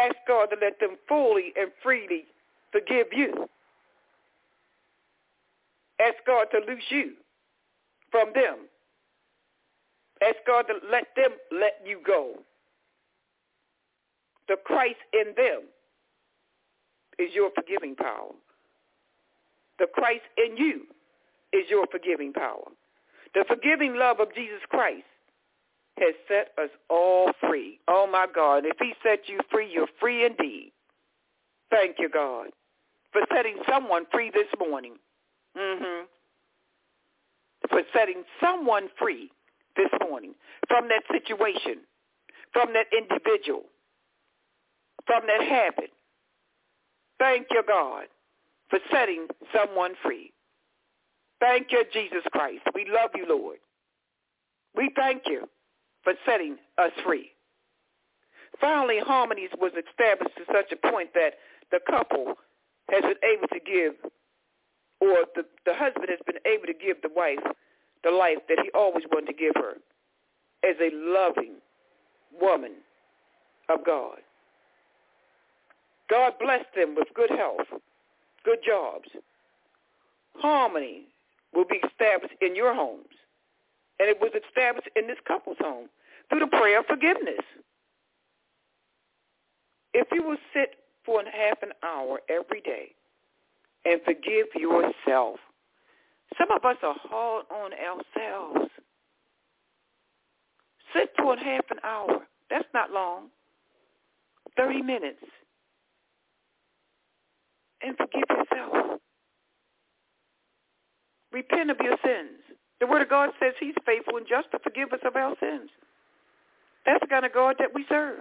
Ask 0.00 0.16
God 0.26 0.46
to 0.46 0.56
let 0.60 0.80
them 0.80 0.96
fully 1.06 1.52
and 1.56 1.70
freely 1.82 2.24
forgive 2.72 3.08
you. 3.12 3.48
Ask 6.00 6.16
God 6.26 6.46
to 6.52 6.58
loose 6.66 6.88
you 6.88 7.12
from 8.10 8.32
them. 8.34 8.68
Ask 10.22 10.36
God 10.46 10.62
to 10.62 10.74
let 10.90 11.08
them 11.16 11.32
let 11.52 11.80
you 11.84 12.00
go. 12.06 12.34
The 14.48 14.56
Christ 14.64 15.00
in 15.12 15.34
them 15.36 15.62
is 17.18 17.34
your 17.34 17.50
forgiving 17.54 17.94
power. 17.94 18.32
The 19.78 19.86
Christ 19.92 20.24
in 20.38 20.56
you 20.56 20.82
is 21.52 21.68
your 21.68 21.86
forgiving 21.90 22.32
power. 22.32 22.68
The 23.34 23.44
forgiving 23.46 23.96
love 23.96 24.20
of 24.20 24.34
Jesus 24.34 24.60
Christ 24.68 25.04
has 26.00 26.14
set 26.26 26.48
us 26.62 26.70
all 26.88 27.30
free. 27.40 27.78
Oh, 27.88 28.08
my 28.10 28.26
God. 28.32 28.64
If 28.64 28.76
he 28.80 28.94
set 29.02 29.28
you 29.28 29.40
free, 29.50 29.70
you're 29.72 29.88
free 30.00 30.24
indeed. 30.24 30.72
Thank 31.70 31.96
you, 31.98 32.08
God, 32.08 32.48
for 33.12 33.22
setting 33.32 33.56
someone 33.68 34.04
free 34.12 34.30
this 34.30 34.48
morning. 34.58 34.94
Mm-hmm. 35.56 36.06
For 37.68 37.82
setting 37.94 38.24
someone 38.40 38.88
free 38.98 39.30
this 39.76 39.90
morning 40.08 40.34
from 40.68 40.88
that 40.88 41.02
situation, 41.12 41.82
from 42.52 42.72
that 42.72 42.86
individual, 42.96 43.62
from 45.06 45.22
that 45.26 45.46
habit. 45.46 45.90
Thank 47.18 47.46
you, 47.50 47.62
God, 47.66 48.06
for 48.70 48.78
setting 48.90 49.26
someone 49.54 49.92
free. 50.02 50.32
Thank 51.38 51.70
you, 51.70 51.84
Jesus 51.92 52.22
Christ. 52.32 52.62
We 52.74 52.86
love 52.90 53.10
you, 53.14 53.26
Lord. 53.28 53.58
We 54.74 54.90
thank 54.96 55.22
you 55.26 55.48
setting 56.26 56.56
us 56.78 56.92
free. 57.04 57.30
Finally, 58.60 58.98
harmonies 58.98 59.50
was 59.58 59.72
established 59.72 60.36
to 60.36 60.44
such 60.52 60.72
a 60.72 60.90
point 60.90 61.10
that 61.14 61.34
the 61.70 61.80
couple 61.88 62.34
has 62.90 63.02
been 63.02 63.22
able 63.24 63.48
to 63.48 63.60
give, 63.60 63.94
or 65.00 65.24
the, 65.34 65.44
the 65.64 65.74
husband 65.74 66.06
has 66.08 66.18
been 66.26 66.40
able 66.44 66.66
to 66.66 66.74
give 66.74 67.00
the 67.02 67.10
wife 67.14 67.38
the 68.02 68.10
life 68.10 68.38
that 68.48 68.58
he 68.62 68.70
always 68.74 69.04
wanted 69.12 69.26
to 69.26 69.32
give 69.32 69.54
her 69.54 69.74
as 70.64 70.76
a 70.80 70.90
loving 70.94 71.54
woman 72.40 72.72
of 73.68 73.84
God. 73.84 74.18
God 76.08 76.32
blessed 76.40 76.74
them 76.74 76.94
with 76.96 77.08
good 77.14 77.30
health, 77.30 77.66
good 78.44 78.58
jobs. 78.66 79.08
Harmony 80.34 81.04
will 81.54 81.66
be 81.66 81.80
established 81.86 82.34
in 82.40 82.56
your 82.56 82.74
homes 82.74 83.06
and 84.00 84.08
it 84.08 84.18
was 84.18 84.32
established 84.32 84.88
in 84.96 85.06
this 85.06 85.20
couple's 85.28 85.58
home 85.60 85.88
through 86.30 86.40
the 86.40 86.46
prayer 86.46 86.80
of 86.80 86.86
forgiveness. 86.86 87.44
If 89.92 90.08
you 90.12 90.22
will 90.22 90.36
sit 90.54 90.76
for 91.04 91.20
a 91.20 91.24
half 91.24 91.62
an 91.62 91.72
hour 91.82 92.20
every 92.28 92.60
day 92.60 92.94
and 93.84 94.00
forgive 94.04 94.46
yourself, 94.54 95.38
some 96.38 96.50
of 96.52 96.64
us 96.64 96.76
are 96.82 96.94
hard 97.02 97.46
on 97.50 97.72
ourselves. 97.72 98.70
Sit 100.94 101.10
for 101.18 101.34
a 101.34 101.44
half 101.44 101.64
an 101.70 101.78
hour. 101.82 102.26
That's 102.48 102.68
not 102.72 102.92
long. 102.92 103.28
30 104.56 104.82
minutes. 104.82 105.22
And 107.82 107.96
forgive 107.96 108.24
yourself. 108.28 109.00
Repent 111.32 111.70
of 111.70 111.78
your 111.82 111.96
sins. 112.04 112.38
The 112.80 112.86
Word 112.86 113.02
of 113.02 113.08
God 113.08 113.30
says 113.40 113.54
he's 113.58 113.74
faithful 113.86 114.16
and 114.16 114.26
just 114.28 114.50
to 114.52 114.58
forgive 114.58 114.92
us 114.92 115.00
of 115.04 115.16
our 115.16 115.34
sins. 115.40 115.70
That's 116.86 117.00
the 117.00 117.06
kind 117.06 117.24
of 117.24 117.32
God 117.32 117.56
that 117.58 117.74
we 117.74 117.84
serve. 117.88 118.18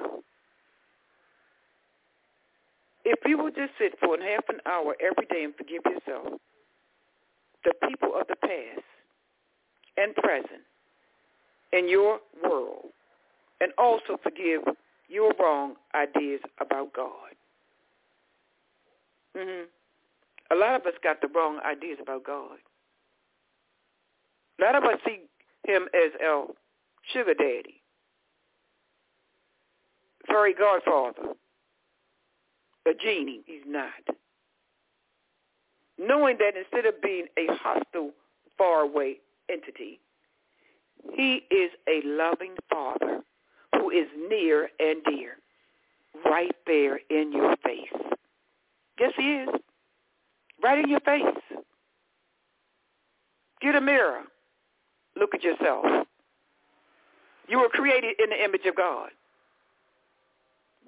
If 3.05 3.19
you 3.25 3.37
will 3.37 3.51
just 3.51 3.71
sit 3.79 3.97
for 3.99 4.15
a 4.15 4.23
half 4.23 4.43
an 4.49 4.59
hour 4.65 4.95
every 4.99 5.25
day 5.27 5.43
and 5.43 5.55
forgive 5.55 5.81
yourself, 5.85 6.39
the 7.63 7.73
people 7.87 8.11
of 8.19 8.27
the 8.27 8.35
past 8.35 8.85
and 9.97 10.15
present 10.15 10.63
in 11.73 11.89
your 11.89 12.19
world, 12.43 12.87
and 13.61 13.71
also 13.77 14.17
forgive 14.23 14.61
your 15.07 15.33
wrong 15.39 15.75
ideas 15.95 16.41
about 16.59 16.93
God. 16.93 17.35
Mm-hmm. 19.37 19.65
A 20.51 20.55
lot 20.55 20.75
of 20.75 20.85
us 20.85 20.93
got 21.03 21.21
the 21.21 21.27
wrong 21.27 21.59
ideas 21.65 21.97
about 22.01 22.23
God. 22.23 22.57
None 24.59 24.75
of 24.75 24.83
us 24.83 24.99
see 25.05 25.19
him 25.65 25.87
as 25.93 26.11
our 26.25 26.47
sugar 27.13 27.33
daddy, 27.33 27.78
fairy 30.39 30.53
godfather, 30.53 31.33
a 32.85 32.91
genie. 32.93 33.41
He's 33.45 33.61
not. 33.67 33.89
Knowing 35.97 36.37
that 36.39 36.53
instead 36.57 36.85
of 36.85 37.01
being 37.01 37.25
a 37.37 37.47
hostile, 37.61 38.11
faraway 38.57 39.17
entity, 39.51 39.99
he 41.13 41.43
is 41.51 41.71
a 41.87 42.01
loving 42.05 42.55
father 42.69 43.21
who 43.75 43.89
is 43.89 44.07
near 44.29 44.69
and 44.79 45.03
dear, 45.05 45.37
right 46.25 46.55
there 46.65 46.99
in 47.09 47.31
your 47.33 47.55
face. 47.57 48.17
Yes, 48.99 49.13
he 49.17 49.23
is. 49.23 49.49
Right 50.61 50.79
in 50.79 50.89
your 50.89 50.99
face. 51.01 51.23
Get 53.61 53.75
a 53.75 53.81
mirror. 53.81 54.23
Look 55.17 55.33
at 55.33 55.43
yourself. 55.43 55.85
You 57.47 57.59
were 57.59 57.69
created 57.69 58.15
in 58.23 58.29
the 58.29 58.43
image 58.43 58.65
of 58.65 58.75
God. 58.75 59.09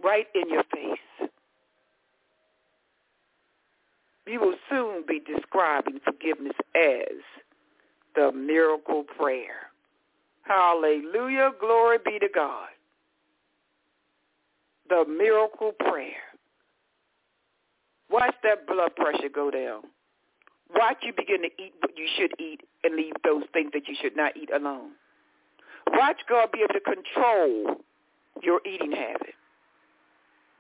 Right 0.04 0.28
in 0.34 0.50
your 0.50 0.64
face. 0.74 1.30
You 4.28 4.40
will 4.40 4.56
soon 4.70 5.04
be 5.08 5.20
describing 5.20 6.00
forgiveness 6.06 6.56
as 6.76 7.18
the 8.16 8.32
miracle 8.32 9.04
prayer. 9.18 9.72
Hallelujah. 10.44 11.52
Glory 11.60 11.98
be 12.04 12.20
to 12.20 12.28
God. 12.34 12.70
The 14.90 15.06
miracle 15.08 15.74
prayer. 15.80 16.14
Watch 18.10 18.36
that 18.44 18.68
blood 18.68 18.96
pressure 18.96 19.30
go 19.34 19.52
down. 19.52 19.84
Watch 20.76 20.98
you 21.02 21.14
begin 21.14 21.42
to 21.42 21.50
eat 21.62 21.74
what 21.80 21.98
you 21.98 22.08
should 22.18 22.34
eat 22.40 22.62
and 22.84 22.96
leave 22.96 23.14
those 23.24 23.44
things 23.54 23.72
that 23.74 23.88
you 23.88 23.96
should 24.02 24.16
not 24.16 24.36
eat 24.38 24.50
alone. 24.54 24.92
Watch 25.92 26.18
God 26.30 26.52
be 26.52 26.60
able 26.60 26.74
to 26.74 26.80
control 26.80 27.82
your 28.42 28.62
eating 28.66 28.92
habit. 28.92 29.36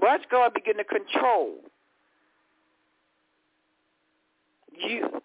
Watch 0.01 0.23
God 0.31 0.53
begin 0.53 0.77
to 0.77 0.83
control 0.83 1.55
you. 4.75 5.21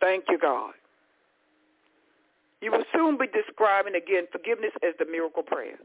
Thank 0.00 0.24
you, 0.28 0.38
God. 0.38 0.72
You 2.60 2.72
will 2.72 2.84
soon 2.92 3.16
be 3.16 3.26
describing 3.26 3.94
again 3.94 4.24
forgiveness 4.32 4.72
as 4.82 4.94
the 4.98 5.04
miracle 5.04 5.42
prayer. 5.42 5.78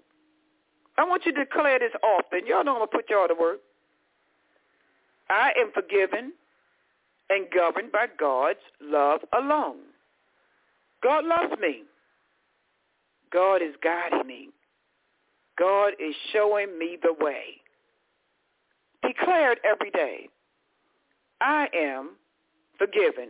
I 0.98 1.04
want 1.04 1.26
you 1.26 1.34
to 1.34 1.44
declare 1.44 1.80
this 1.80 1.92
often. 2.04 2.48
Y'all 2.48 2.64
know 2.64 2.74
I'm 2.74 2.80
going 2.80 2.90
to 2.90 2.98
put 2.98 3.10
y'all 3.10 3.28
to 3.28 3.36
work. 3.36 3.60
I 5.30 5.52
am 5.60 5.72
forgiven 5.74 6.34
and 7.30 7.48
governed 7.54 7.92
by 7.92 8.08
God's 8.18 8.60
love 8.82 9.22
alone. 9.38 9.78
God 11.04 11.26
loves 11.26 11.60
me. 11.60 11.84
God 13.32 13.62
is 13.62 13.76
guiding 13.84 14.28
me. 14.28 14.50
God 15.58 15.94
is 16.00 16.16
showing 16.34 16.78
me 16.78 16.98
the 17.02 17.14
way. 17.20 17.62
Declared 19.06 19.60
every 19.64 19.92
day. 19.92 20.30
I 21.42 21.68
am 21.76 22.12
forgiven. 22.78 23.30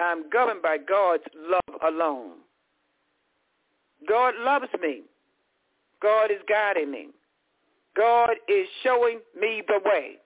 I'm 0.00 0.28
governed 0.30 0.62
by 0.62 0.78
God's 0.78 1.24
love 1.36 1.80
alone. 1.86 2.38
God 4.08 4.34
loves 4.40 4.68
me. 4.80 5.02
God 6.02 6.30
is 6.30 6.40
guiding 6.48 6.90
me. 6.90 7.08
God 7.96 8.30
is 8.48 8.66
showing 8.82 9.20
me 9.38 9.62
the 9.66 9.80
way. 9.84 10.16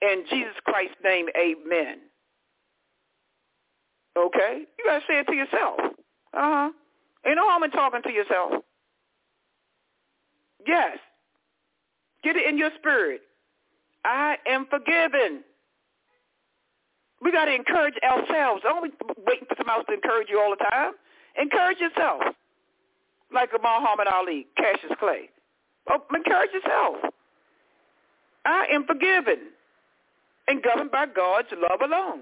In 0.00 0.24
Jesus 0.30 0.54
Christ's 0.64 0.96
name, 1.04 1.26
amen. 1.36 1.98
Okay? 4.16 4.62
You 4.78 4.84
got 4.84 5.00
to 5.00 5.04
say 5.08 5.18
it 5.20 5.26
to 5.26 5.34
yourself. 5.34 5.78
Uh-huh. 6.32 6.70
Ain't 7.26 7.36
no 7.36 7.48
harm 7.48 7.64
in 7.64 7.70
talking 7.70 8.02
to 8.02 8.12
yourself. 8.12 8.62
Yes. 10.66 10.98
Get 12.22 12.36
it 12.36 12.48
in 12.48 12.58
your 12.58 12.70
spirit. 12.78 13.22
I 14.04 14.36
am 14.48 14.66
forgiven. 14.70 15.42
We 17.20 17.32
got 17.32 17.46
to 17.46 17.54
encourage 17.54 17.94
ourselves. 18.02 18.62
Don't 18.62 18.82
be 18.82 18.96
waiting 19.26 19.46
for 19.48 19.56
someone 19.56 19.76
else 19.76 19.86
to 19.88 19.94
encourage 19.94 20.28
you 20.30 20.40
all 20.40 20.50
the 20.50 20.64
time. 20.70 20.92
Encourage 21.40 21.78
yourself. 21.78 22.22
Like 23.32 23.50
Muhammad 23.52 24.06
Ali, 24.08 24.46
Cassius 24.56 24.92
Clay. 24.98 25.28
Oh, 25.90 26.02
encourage 26.14 26.50
yourself. 26.52 27.12
I 28.44 28.66
am 28.72 28.84
forgiven 28.86 29.50
and 30.46 30.62
governed 30.62 30.90
by 30.90 31.06
God's 31.06 31.48
love 31.52 31.80
alone. 31.82 32.20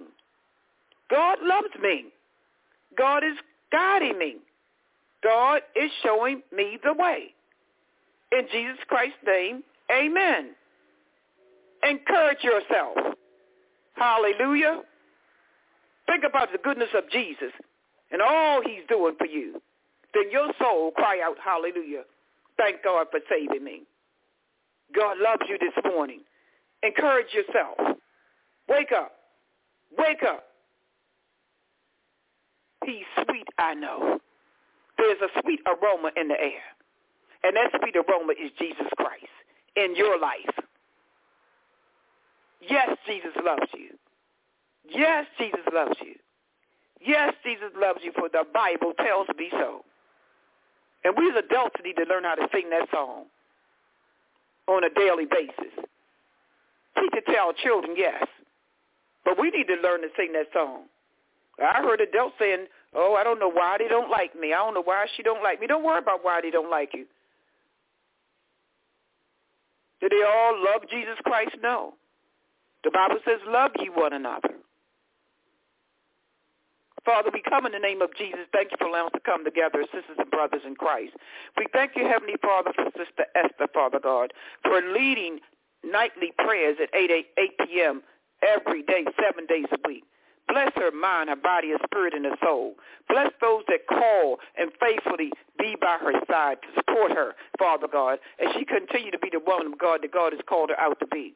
God 1.11 1.39
loves 1.43 1.75
me. 1.81 2.07
God 2.97 3.23
is 3.23 3.37
guiding 3.71 4.19
me. 4.19 4.37
God 5.23 5.63
is 5.77 5.91
showing 6.03 6.43
me 6.55 6.79
the 6.83 6.93
way. 6.93 7.35
In 8.33 8.47
Jesus 8.51 8.79
Christ's 8.89 9.19
name, 9.27 9.63
amen. 9.91 10.51
Encourage 11.89 12.43
yourself. 12.43 13.15
Hallelujah. 13.95 14.83
Think 16.07 16.25
about 16.29 16.53
the 16.53 16.59
goodness 16.59 16.89
of 16.97 17.11
Jesus 17.11 17.53
and 18.11 18.23
all 18.23 18.63
he's 18.63 18.83
doing 18.89 19.15
for 19.19 19.27
you. 19.27 19.61
Then 20.15 20.31
your 20.31 20.53
soul 20.59 20.93
cry 20.93 21.21
out, 21.25 21.37
hallelujah. 21.43 22.03
Thank 22.57 22.83
God 22.83 23.09
for 23.11 23.21
saving 23.31 23.65
me. 23.65 23.83
God 24.95 25.19
loves 25.19 25.43
you 25.49 25.59
this 25.59 25.75
morning. 25.93 26.21
Encourage 26.83 27.33
yourself. 27.35 27.99
Wake 28.69 28.93
up. 28.93 29.13
Wake 29.99 30.23
up. 30.23 30.45
He's 32.85 33.05
sweet, 33.25 33.47
I 33.59 33.75
know. 33.75 34.19
There's 34.97 35.19
a 35.21 35.41
sweet 35.43 35.61
aroma 35.67 36.11
in 36.17 36.29
the 36.29 36.41
air. 36.41 36.76
And 37.45 37.57
that 37.57 37.71
sweet 37.81 37.97
aroma 37.97 38.33
is 38.33 38.51
Jesus 38.59 38.87
Christ 38.97 39.33
in 39.77 39.95
your 39.95 40.19
life. 40.19 40.55
Yes, 42.61 42.97
Jesus 43.07 43.33
loves 43.45 43.71
you. 43.75 43.91
Yes, 44.89 45.27
Jesus 45.39 45.61
loves 45.73 45.97
you. 46.01 46.15
Yes, 47.01 47.35
Jesus 47.45 47.71
loves 47.79 48.01
you, 48.03 48.13
for 48.13 48.29
the 48.29 48.45
Bible 48.53 48.93
tells 48.99 49.29
me 49.39 49.49
so. 49.53 49.85
And 51.05 51.15
we 51.17 51.31
as 51.31 51.37
adults 51.45 51.77
need 51.85 51.97
to 51.97 52.05
learn 52.05 52.25
how 52.25 52.35
to 52.35 52.49
sing 52.53 52.71
that 52.71 52.89
song 52.91 53.25
on 54.67 54.83
a 54.83 54.91
daily 54.91 55.27
basis. 55.27 55.73
Teach 56.99 57.25
to 57.27 57.37
our 57.37 57.53
children, 57.63 57.95
yes. 57.97 58.25
But 59.25 59.39
we 59.39 59.51
need 59.51 59.67
to 59.69 59.77
learn 59.83 60.03
to 60.03 60.09
sing 60.17 60.33
that 60.33 60.47
song. 60.53 60.85
I 61.63 61.83
heard 61.83 62.01
adults 62.01 62.35
saying, 62.39 62.67
oh, 62.95 63.15
I 63.15 63.25
don't 63.25 63.39
know 63.39 63.51
why 63.51 63.77
they 63.79 63.89
don't 63.89 64.11
like 64.11 64.39
me. 64.39 64.53
I 64.53 64.59
don't 64.59 64.75
know 64.75 64.83
why 64.83 65.07
she 65.17 65.23
don't 65.23 65.43
like 65.43 65.61
me. 65.61 65.67
Don't 65.67 65.85
worry 65.85 65.99
about 65.99 66.25
why 66.25 66.41
they 66.41 66.51
don't 66.51 66.71
like 66.71 66.91
you. 66.95 67.07
Do 70.01 70.09
they 70.09 70.23
all 70.23 70.55
love 70.63 70.83
Jesus 70.91 71.17
Christ? 71.25 71.57
No. 71.63 71.95
The 72.85 72.91
Bible 72.91 73.19
says, 73.25 73.41
love 73.47 73.73
ye 73.79 73.89
one 73.89 74.13
another. 74.13 74.51
Father, 77.05 77.31
we 77.33 77.41
come 77.41 77.67
in 77.67 77.73
the 77.73 77.79
name 77.79 78.03
of 78.03 78.11
Jesus. 78.19 78.51
Thank 78.53 78.73
you 78.73 78.77
for 78.79 78.89
allowing 78.89 79.07
us 79.07 79.13
to 79.15 79.21
come 79.21 79.45
together 79.45 79.81
as 79.81 79.87
sisters 79.95 80.19
and 80.19 80.31
brothers 80.31 80.63
in 80.67 80.75
Christ. 80.75 81.15
We 81.57 81.67
thank 81.73 81.93
you, 81.95 82.05
Heavenly 82.05 82.35
Father, 82.43 82.73
for 82.75 82.91
Sister 82.99 83.27
Esther, 83.37 83.69
Father 83.73 84.01
God, 84.03 84.33
for 84.63 84.83
leading 84.83 85.39
nightly 85.85 86.33
prayers 86.37 86.79
at 86.83 86.91
8, 86.93 87.11
8, 87.11 87.27
8 87.39 87.51
p.m. 87.69 88.03
every 88.43 88.83
day, 88.83 89.07
seven 89.23 89.47
days 89.47 89.67
a 89.71 89.79
week. 89.89 90.03
Bless 90.49 90.71
her 90.77 90.93
mind, 90.93 91.29
her 91.29 91.37
body, 91.37 91.71
her 91.71 91.79
spirit, 91.85 92.15
and 92.15 92.25
her 92.25 92.37
soul. 92.43 92.75
Bless 93.09 93.31
those 93.41 93.65
that 93.69 93.87
call 93.89 94.39
and 94.57 94.71
faithfully 94.81 95.33
be 95.59 95.77
by 95.81 95.99
her 96.01 96.13
side 96.31 96.59
to 96.63 96.69
support 96.75 97.13
her, 97.13 97.35
Father 97.59 97.89
God, 97.91 98.19
as 98.39 98.55
she 98.57 98.65
continue 98.65 99.11
to 99.11 99.19
be 99.19 99.31
the 99.31 99.41
woman 99.41 99.73
of 99.73 99.79
God 99.79 100.03
that 100.03 100.13
God 100.13 100.33
has 100.33 100.41
called 100.49 100.71
her 100.71 100.81
out 100.81 100.99
to 101.01 101.07
be. 101.07 101.35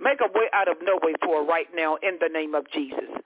Make 0.00 0.20
a 0.20 0.32
way 0.32 0.46
out 0.52 0.68
of 0.68 0.78
no 0.82 0.98
way 1.02 1.14
for 1.22 1.42
her 1.42 1.46
right 1.46 1.68
now 1.74 1.96
in 2.02 2.18
the 2.20 2.28
name 2.28 2.54
of 2.54 2.66
Jesus. 2.72 3.22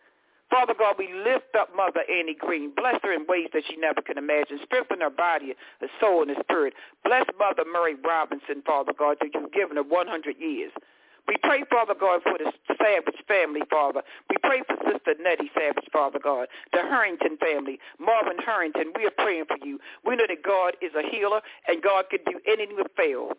Father 0.51 0.75
God, 0.79 0.95
we 0.99 1.09
lift 1.13 1.57
up 1.59 1.75
Mother 1.75 2.03
Annie 2.09 2.37
Green. 2.39 2.71
Bless 2.77 3.01
her 3.03 3.13
in 3.13 3.27
ways 3.27 3.49
that 3.53 3.65
she 3.69 3.77
never 3.77 4.01
can 4.01 4.17
imagine. 4.19 4.61
Strengthen 4.65 5.01
her 5.01 5.11
body, 5.11 5.55
her 5.81 5.89
soul, 6.01 6.23
and 6.23 6.31
her 6.31 6.43
spirit. 6.43 6.75
Bless 7.05 7.25
Mother 7.39 7.65
Murray 7.71 7.97
Robinson, 7.97 8.63
Father 8.65 8.93
God, 8.97 9.17
that 9.21 9.31
you've 9.35 9.53
given 9.53 9.77
her 9.77 9.83
100 9.83 10.37
years. 10.39 10.71
We 11.29 11.37
pray, 11.43 11.65
Father 11.71 11.95
God, 11.99 12.23
for 12.23 12.39
the 12.39 12.53
Savage 12.79 13.21
family, 13.27 13.63
Father. 13.69 14.03
We 14.31 14.37
pray 14.43 14.63
for 14.67 14.77
Sister 14.87 15.15
Nettie 15.21 15.51
Savage, 15.55 15.89
Father 15.93 16.21
God, 16.23 16.49
the 16.73 16.83
Harrington 16.83 17.37
family, 17.39 17.79
Marvin 17.99 18.39
Harrington. 18.39 18.93
We 18.97 19.07
are 19.07 19.17
praying 19.19 19.47
for 19.47 19.59
you. 19.67 19.79
We 20.05 20.17
know 20.17 20.27
that 20.29 20.43
God 20.45 20.75
is 20.81 20.93
a 20.95 21.03
healer, 21.09 21.41
and 21.67 21.83
God 21.83 22.07
can 22.11 22.21
do 22.27 22.39
anything 22.47 22.77
but 22.77 22.95
fail. 22.97 23.33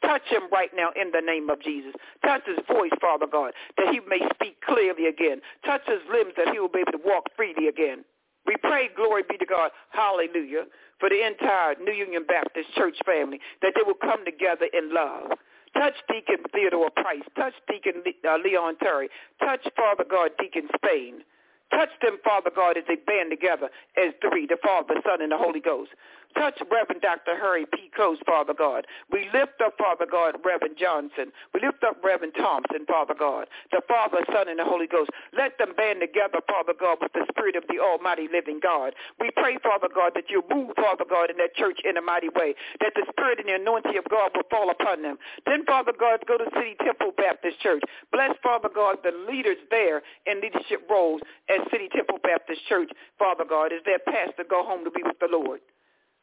Touch 0.00 0.22
him 0.30 0.42
right 0.52 0.70
now 0.74 0.90
in 0.94 1.10
the 1.10 1.20
name 1.20 1.50
of 1.50 1.60
Jesus. 1.60 1.92
Touch 2.24 2.42
his 2.46 2.58
voice, 2.66 2.92
Father 3.00 3.26
God, 3.26 3.52
that 3.76 3.92
he 3.92 4.00
may 4.08 4.20
speak 4.34 4.60
clearly 4.62 5.06
again. 5.06 5.40
Touch 5.66 5.82
his 5.86 6.00
limbs 6.10 6.32
that 6.36 6.48
he 6.52 6.60
will 6.60 6.68
be 6.68 6.80
able 6.80 6.92
to 6.92 7.04
walk 7.04 7.26
freely 7.36 7.68
again. 7.68 8.04
We 8.46 8.56
pray, 8.62 8.88
glory 8.96 9.24
be 9.28 9.36
to 9.36 9.44
God, 9.44 9.70
hallelujah, 9.90 10.64
for 11.00 11.10
the 11.10 11.26
entire 11.26 11.74
New 11.82 11.92
Union 11.92 12.24
Baptist 12.26 12.72
Church 12.74 12.96
family, 13.04 13.40
that 13.60 13.74
they 13.76 13.82
will 13.84 13.98
come 14.00 14.24
together 14.24 14.66
in 14.72 14.94
love. 14.94 15.32
Touch 15.74 15.94
Deacon 16.08 16.44
Theodore 16.52 16.90
Price. 16.90 17.22
Touch 17.36 17.54
Deacon 17.68 18.02
uh, 18.06 18.36
Leon 18.36 18.76
Terry. 18.82 19.08
Touch, 19.40 19.66
Father 19.76 20.04
God, 20.08 20.30
Deacon 20.38 20.68
Spain. 20.76 21.22
Touch 21.70 21.90
them, 22.00 22.18
Father 22.24 22.50
God, 22.54 22.78
as 22.78 22.84
they 22.88 22.96
band 22.96 23.30
together 23.30 23.68
as 23.96 24.14
three, 24.22 24.46
the 24.46 24.56
Father, 24.62 24.94
the 24.94 25.02
Son, 25.04 25.20
and 25.20 25.32
the 25.32 25.36
Holy 25.36 25.60
Ghost. 25.60 25.90
Touch 26.34 26.58
Reverend 26.70 27.02
Dr. 27.02 27.36
Harry 27.36 27.66
P. 27.66 27.90
Coase, 27.96 28.20
Father 28.26 28.54
God. 28.54 28.86
We 29.10 29.28
lift 29.32 29.60
up, 29.64 29.74
Father 29.78 30.06
God, 30.06 30.36
Reverend 30.44 30.76
Johnson. 30.78 31.32
We 31.54 31.60
lift 31.60 31.82
up 31.82 32.02
Reverend 32.04 32.34
Thompson, 32.36 32.84
Father 32.86 33.14
God, 33.18 33.48
the 33.72 33.80
Father, 33.88 34.24
Son, 34.32 34.48
and 34.48 34.58
the 34.58 34.64
Holy 34.64 34.86
Ghost. 34.86 35.10
Let 35.36 35.58
them 35.58 35.74
band 35.76 36.00
together, 36.00 36.40
Father 36.46 36.74
God, 36.78 36.98
with 37.00 37.12
the 37.12 37.26
Spirit 37.30 37.56
of 37.56 37.64
the 37.68 37.80
Almighty 37.80 38.28
Living 38.30 38.60
God. 38.62 38.94
We 39.20 39.30
pray, 39.34 39.58
Father 39.62 39.88
God, 39.88 40.12
that 40.14 40.30
you 40.30 40.42
move, 40.50 40.76
Father 40.76 41.04
God, 41.08 41.30
in 41.30 41.38
that 41.38 41.56
church 41.56 41.80
in 41.84 41.96
a 41.96 42.02
mighty 42.02 42.28
way, 42.28 42.54
that 42.80 42.92
the 42.94 43.06
Spirit 43.10 43.40
and 43.40 43.48
the 43.48 43.56
anointing 43.56 43.96
of 43.96 44.04
God 44.10 44.30
will 44.34 44.46
fall 44.50 44.70
upon 44.70 45.02
them. 45.02 45.18
Then, 45.46 45.64
Father 45.64 45.92
God, 45.92 46.20
go 46.26 46.36
to 46.38 46.46
City 46.54 46.76
Temple 46.84 47.12
Baptist 47.16 47.60
Church. 47.60 47.82
Bless, 48.12 48.36
Father 48.42 48.68
God, 48.68 48.98
the 49.02 49.12
leaders 49.28 49.58
there 49.70 50.02
in 50.26 50.40
leadership 50.40 50.84
roles 50.90 51.20
at 51.48 51.66
City 51.70 51.88
Temple 51.88 52.18
Baptist 52.22 52.60
Church, 52.68 52.90
Father 53.18 53.44
God, 53.48 53.72
as 53.72 53.82
their 53.84 53.98
pastor 53.98 54.44
go 54.48 54.62
home 54.62 54.84
to 54.84 54.90
be 54.90 55.02
with 55.02 55.18
the 55.20 55.28
Lord. 55.30 55.60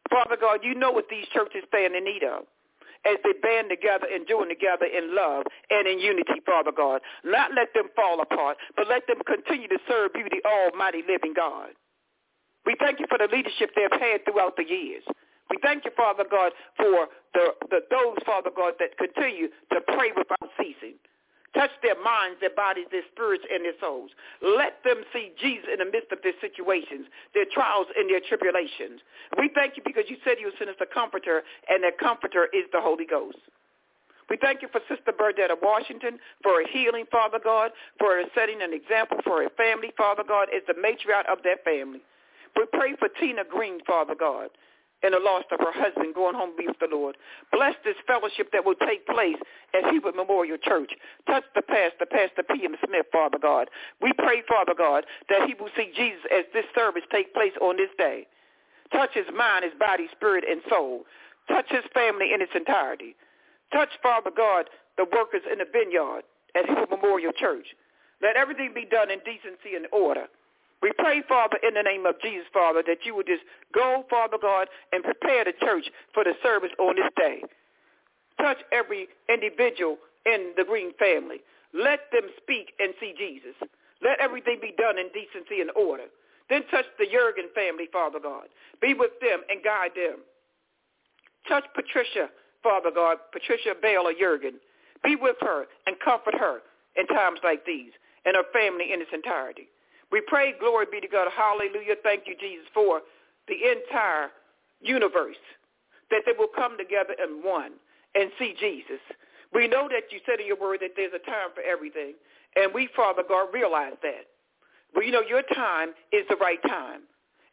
Father 0.09 0.37
God, 0.39 0.59
you 0.63 0.75
know 0.75 0.91
what 0.91 1.09
these 1.09 1.25
churches 1.33 1.63
stand 1.67 1.95
in 1.95 2.03
need 2.03 2.23
of 2.23 2.45
as 3.05 3.17
they 3.23 3.33
band 3.37 3.69
together 3.69 4.07
and 4.11 4.27
join 4.27 4.49
together 4.49 4.85
in 4.85 5.15
love 5.15 5.45
and 5.69 5.87
in 5.87 5.99
unity, 5.99 6.41
Father 6.45 6.71
God. 6.71 7.01
Not 7.23 7.53
let 7.53 7.73
them 7.73 7.89
fall 7.95 8.19
apart, 8.19 8.57
but 8.75 8.87
let 8.87 9.05
them 9.07 9.21
continue 9.25 9.67
to 9.67 9.77
serve 9.87 10.11
you, 10.15 10.25
the 10.29 10.41
almighty 10.47 11.03
living 11.07 11.33
God. 11.33 11.69
We 12.65 12.75
thank 12.79 12.99
you 12.99 13.05
for 13.07 13.19
the 13.19 13.29
leadership 13.31 13.71
they've 13.75 13.93
had 13.93 14.25
throughout 14.25 14.57
the 14.57 14.65
years. 14.65 15.03
We 15.49 15.57
thank 15.61 15.85
you, 15.85 15.91
Father 15.95 16.25
God, 16.29 16.51
for 16.77 17.07
the, 17.33 17.53
the 17.69 17.79
those, 17.91 18.17
Father 18.25 18.49
God, 18.49 18.73
that 18.79 18.97
continue 18.97 19.49
to 19.71 19.81
pray 19.93 20.09
without 20.17 20.49
ceasing. 20.57 20.97
Touch 21.55 21.71
their 21.81 21.95
minds, 21.95 22.37
their 22.43 22.53
bodies, 22.53 22.85
their 22.91 23.07
spirits, 23.15 23.47
and 23.47 23.63
their 23.63 23.79
souls. 23.79 24.11
Let 24.43 24.83
them 24.83 25.07
see 25.15 25.31
Jesus 25.39 25.71
in 25.71 25.79
the 25.79 25.89
midst 25.89 26.11
of 26.11 26.19
their 26.21 26.35
situations, 26.43 27.07
their 27.33 27.47
trials, 27.47 27.87
and 27.95 28.11
their 28.11 28.19
tribulations. 28.19 28.99
We 29.39 29.49
thank 29.55 29.79
you 29.79 29.83
because 29.85 30.05
you 30.11 30.19
said 30.27 30.35
you 30.37 30.51
would 30.51 30.59
send 30.59 30.69
us 30.69 30.75
a 30.83 30.85
comforter, 30.85 31.47
and 31.71 31.81
that 31.87 31.97
comforter 31.97 32.51
is 32.51 32.67
the 32.75 32.83
Holy 32.83 33.07
Ghost. 33.07 33.39
We 34.29 34.37
thank 34.37 34.61
you 34.61 34.67
for 34.67 34.81
Sister 34.89 35.13
Burdetta 35.13 35.55
Washington, 35.61 36.19
for 36.43 36.59
her 36.59 36.67
healing, 36.67 37.05
Father 37.11 37.39
God, 37.41 37.71
for 37.99 38.19
her 38.19 38.23
setting 38.35 38.61
an 38.61 38.73
example 38.73 39.17
for 39.23 39.43
her 39.43 39.53
family, 39.55 39.93
Father 39.95 40.23
God, 40.27 40.49
as 40.51 40.63
the 40.67 40.73
matriarch 40.73 41.31
of 41.31 41.39
that 41.43 41.63
family. 41.63 42.01
We 42.55 42.65
pray 42.73 42.95
for 42.97 43.07
Tina 43.07 43.43
Green, 43.47 43.79
Father 43.85 44.15
God, 44.17 44.49
and 45.05 45.13
the 45.13 45.21
loss 45.21 45.45
of 45.53 45.61
her 45.61 45.71
husband 45.71 46.15
going 46.17 46.33
home 46.33 46.51
to 46.51 46.57
be 46.57 46.65
with 46.65 46.81
the 46.81 46.89
Lord. 46.89 47.15
Bless 47.53 47.77
this 47.85 47.95
fellowship 48.09 48.49
that 48.51 48.65
will 48.65 48.79
take 48.81 49.05
place 49.05 49.37
at 49.77 49.85
Hebert 49.85 50.15
Memorial 50.15 50.57
Church. 50.57 50.89
Touch 51.29 51.45
the 51.53 51.61
pastor, 51.61 52.09
Pastor 52.09 52.41
P.M. 52.41 52.73
Smith, 52.81 53.05
Father 53.11 53.37
God. 53.37 53.69
We 54.01 54.11
pray, 54.17 54.41
Father 54.49 54.73
God, 54.73 55.05
that 55.29 55.45
he 55.47 55.53
will 55.53 55.69
see 55.77 55.93
Jesus 55.95 56.25
as 56.33 56.49
this 56.53 56.65
service 56.73 57.05
take 57.11 57.33
place 57.37 57.53
on 57.61 57.77
this 57.77 57.93
day. 57.97 58.25
Touch 58.91 59.13
his 59.13 59.29
mind, 59.29 59.63
his 59.63 59.77
body, 59.77 60.09
spirit, 60.11 60.43
and 60.49 60.61
soul. 60.69 61.05
Touch 61.47 61.69
his 61.69 61.85
family 61.93 62.33
in 62.33 62.41
its 62.41 62.53
entirety. 62.55 63.15
Touch, 63.71 63.93
Father 64.01 64.31
God, 64.35 64.69
the 64.97 65.05
workers 65.13 65.45
in 65.51 65.59
the 65.59 65.69
vineyard 65.69 66.25
at 66.55 66.65
Hebert 66.65 66.89
Memorial 66.89 67.31
Church. 67.33 67.67
Let 68.21 68.37
everything 68.37 68.71
be 68.73 68.85
done 68.85 69.11
in 69.11 69.19
decency 69.19 69.75
and 69.75 69.85
order. 69.91 70.25
We 70.81 70.91
pray, 70.97 71.23
Father, 71.27 71.57
in 71.67 71.73
the 71.73 71.83
name 71.83 72.05
of 72.05 72.15
Jesus, 72.21 72.45
Father, 72.53 72.83
that 72.85 73.05
you 73.05 73.15
would 73.15 73.27
just 73.27 73.43
go, 73.73 74.05
Father 74.09 74.37
God, 74.41 74.67
and 74.91 75.03
prepare 75.03 75.45
the 75.45 75.53
church 75.59 75.85
for 76.13 76.23
the 76.23 76.33
service 76.43 76.71
on 76.79 76.95
this 76.95 77.11
day. 77.17 77.41
Touch 78.37 78.57
every 78.71 79.07
individual 79.29 79.97
in 80.25 80.53
the 80.57 80.63
Green 80.63 80.91
family. 80.99 81.41
Let 81.73 82.11
them 82.11 82.29
speak 82.37 82.73
and 82.79 82.93
see 82.99 83.13
Jesus. 83.17 83.55
Let 84.03 84.19
everything 84.19 84.59
be 84.61 84.73
done 84.77 84.97
in 84.97 85.07
decency 85.09 85.61
and 85.61 85.71
order. 85.75 86.05
Then 86.49 86.63
touch 86.69 86.85
the 86.99 87.07
Jurgen 87.11 87.49
family, 87.55 87.87
Father 87.91 88.19
God. 88.21 88.47
Be 88.81 88.93
with 88.93 89.17
them 89.21 89.41
and 89.49 89.63
guide 89.63 89.91
them. 89.95 90.19
Touch 91.47 91.65
Patricia, 91.73 92.29
Father 92.61 92.91
God, 92.93 93.17
Patricia 93.31 93.73
Baylor 93.81 94.13
Jurgen. 94.17 94.59
Be 95.03 95.15
with 95.15 95.37
her 95.41 95.65
and 95.87 95.95
comfort 96.03 96.35
her 96.35 96.59
in 96.95 97.07
times 97.07 97.39
like 97.43 97.65
these 97.65 97.91
and 98.25 98.35
her 98.35 98.45
family 98.53 98.93
in 98.93 99.01
its 99.01 99.11
entirety. 99.13 99.69
We 100.15 100.21
pray, 100.21 100.53
glory 100.57 100.85
be 100.89 101.01
to 101.01 101.09
God, 101.09 101.27
hallelujah, 101.35 101.99
thank 102.01 102.23
you, 102.25 102.39
Jesus, 102.39 102.63
for 102.73 103.01
the 103.49 103.59
entire 103.67 104.31
universe, 104.79 105.35
that 106.09 106.21
they 106.25 106.31
will 106.31 106.47
come 106.55 106.77
together 106.77 107.19
in 107.19 107.43
one 107.43 107.73
and 108.15 108.31
see 108.39 108.55
Jesus. 108.57 109.03
We 109.51 109.67
know 109.67 109.89
that 109.91 110.15
you 110.15 110.23
said 110.25 110.39
in 110.39 110.47
your 110.47 110.55
word 110.55 110.79
that 110.87 110.95
there's 110.95 111.11
a 111.11 111.19
time 111.29 111.51
for 111.53 111.59
everything, 111.67 112.13
and 112.55 112.73
we, 112.73 112.87
Father 112.95 113.23
God, 113.27 113.51
realize 113.51 113.99
that. 114.03 114.31
But 114.93 115.05
you 115.05 115.11
know, 115.11 115.19
your 115.19 115.43
time 115.53 115.89
is 116.13 116.23
the 116.29 116.37
right 116.37 116.63
time. 116.63 117.01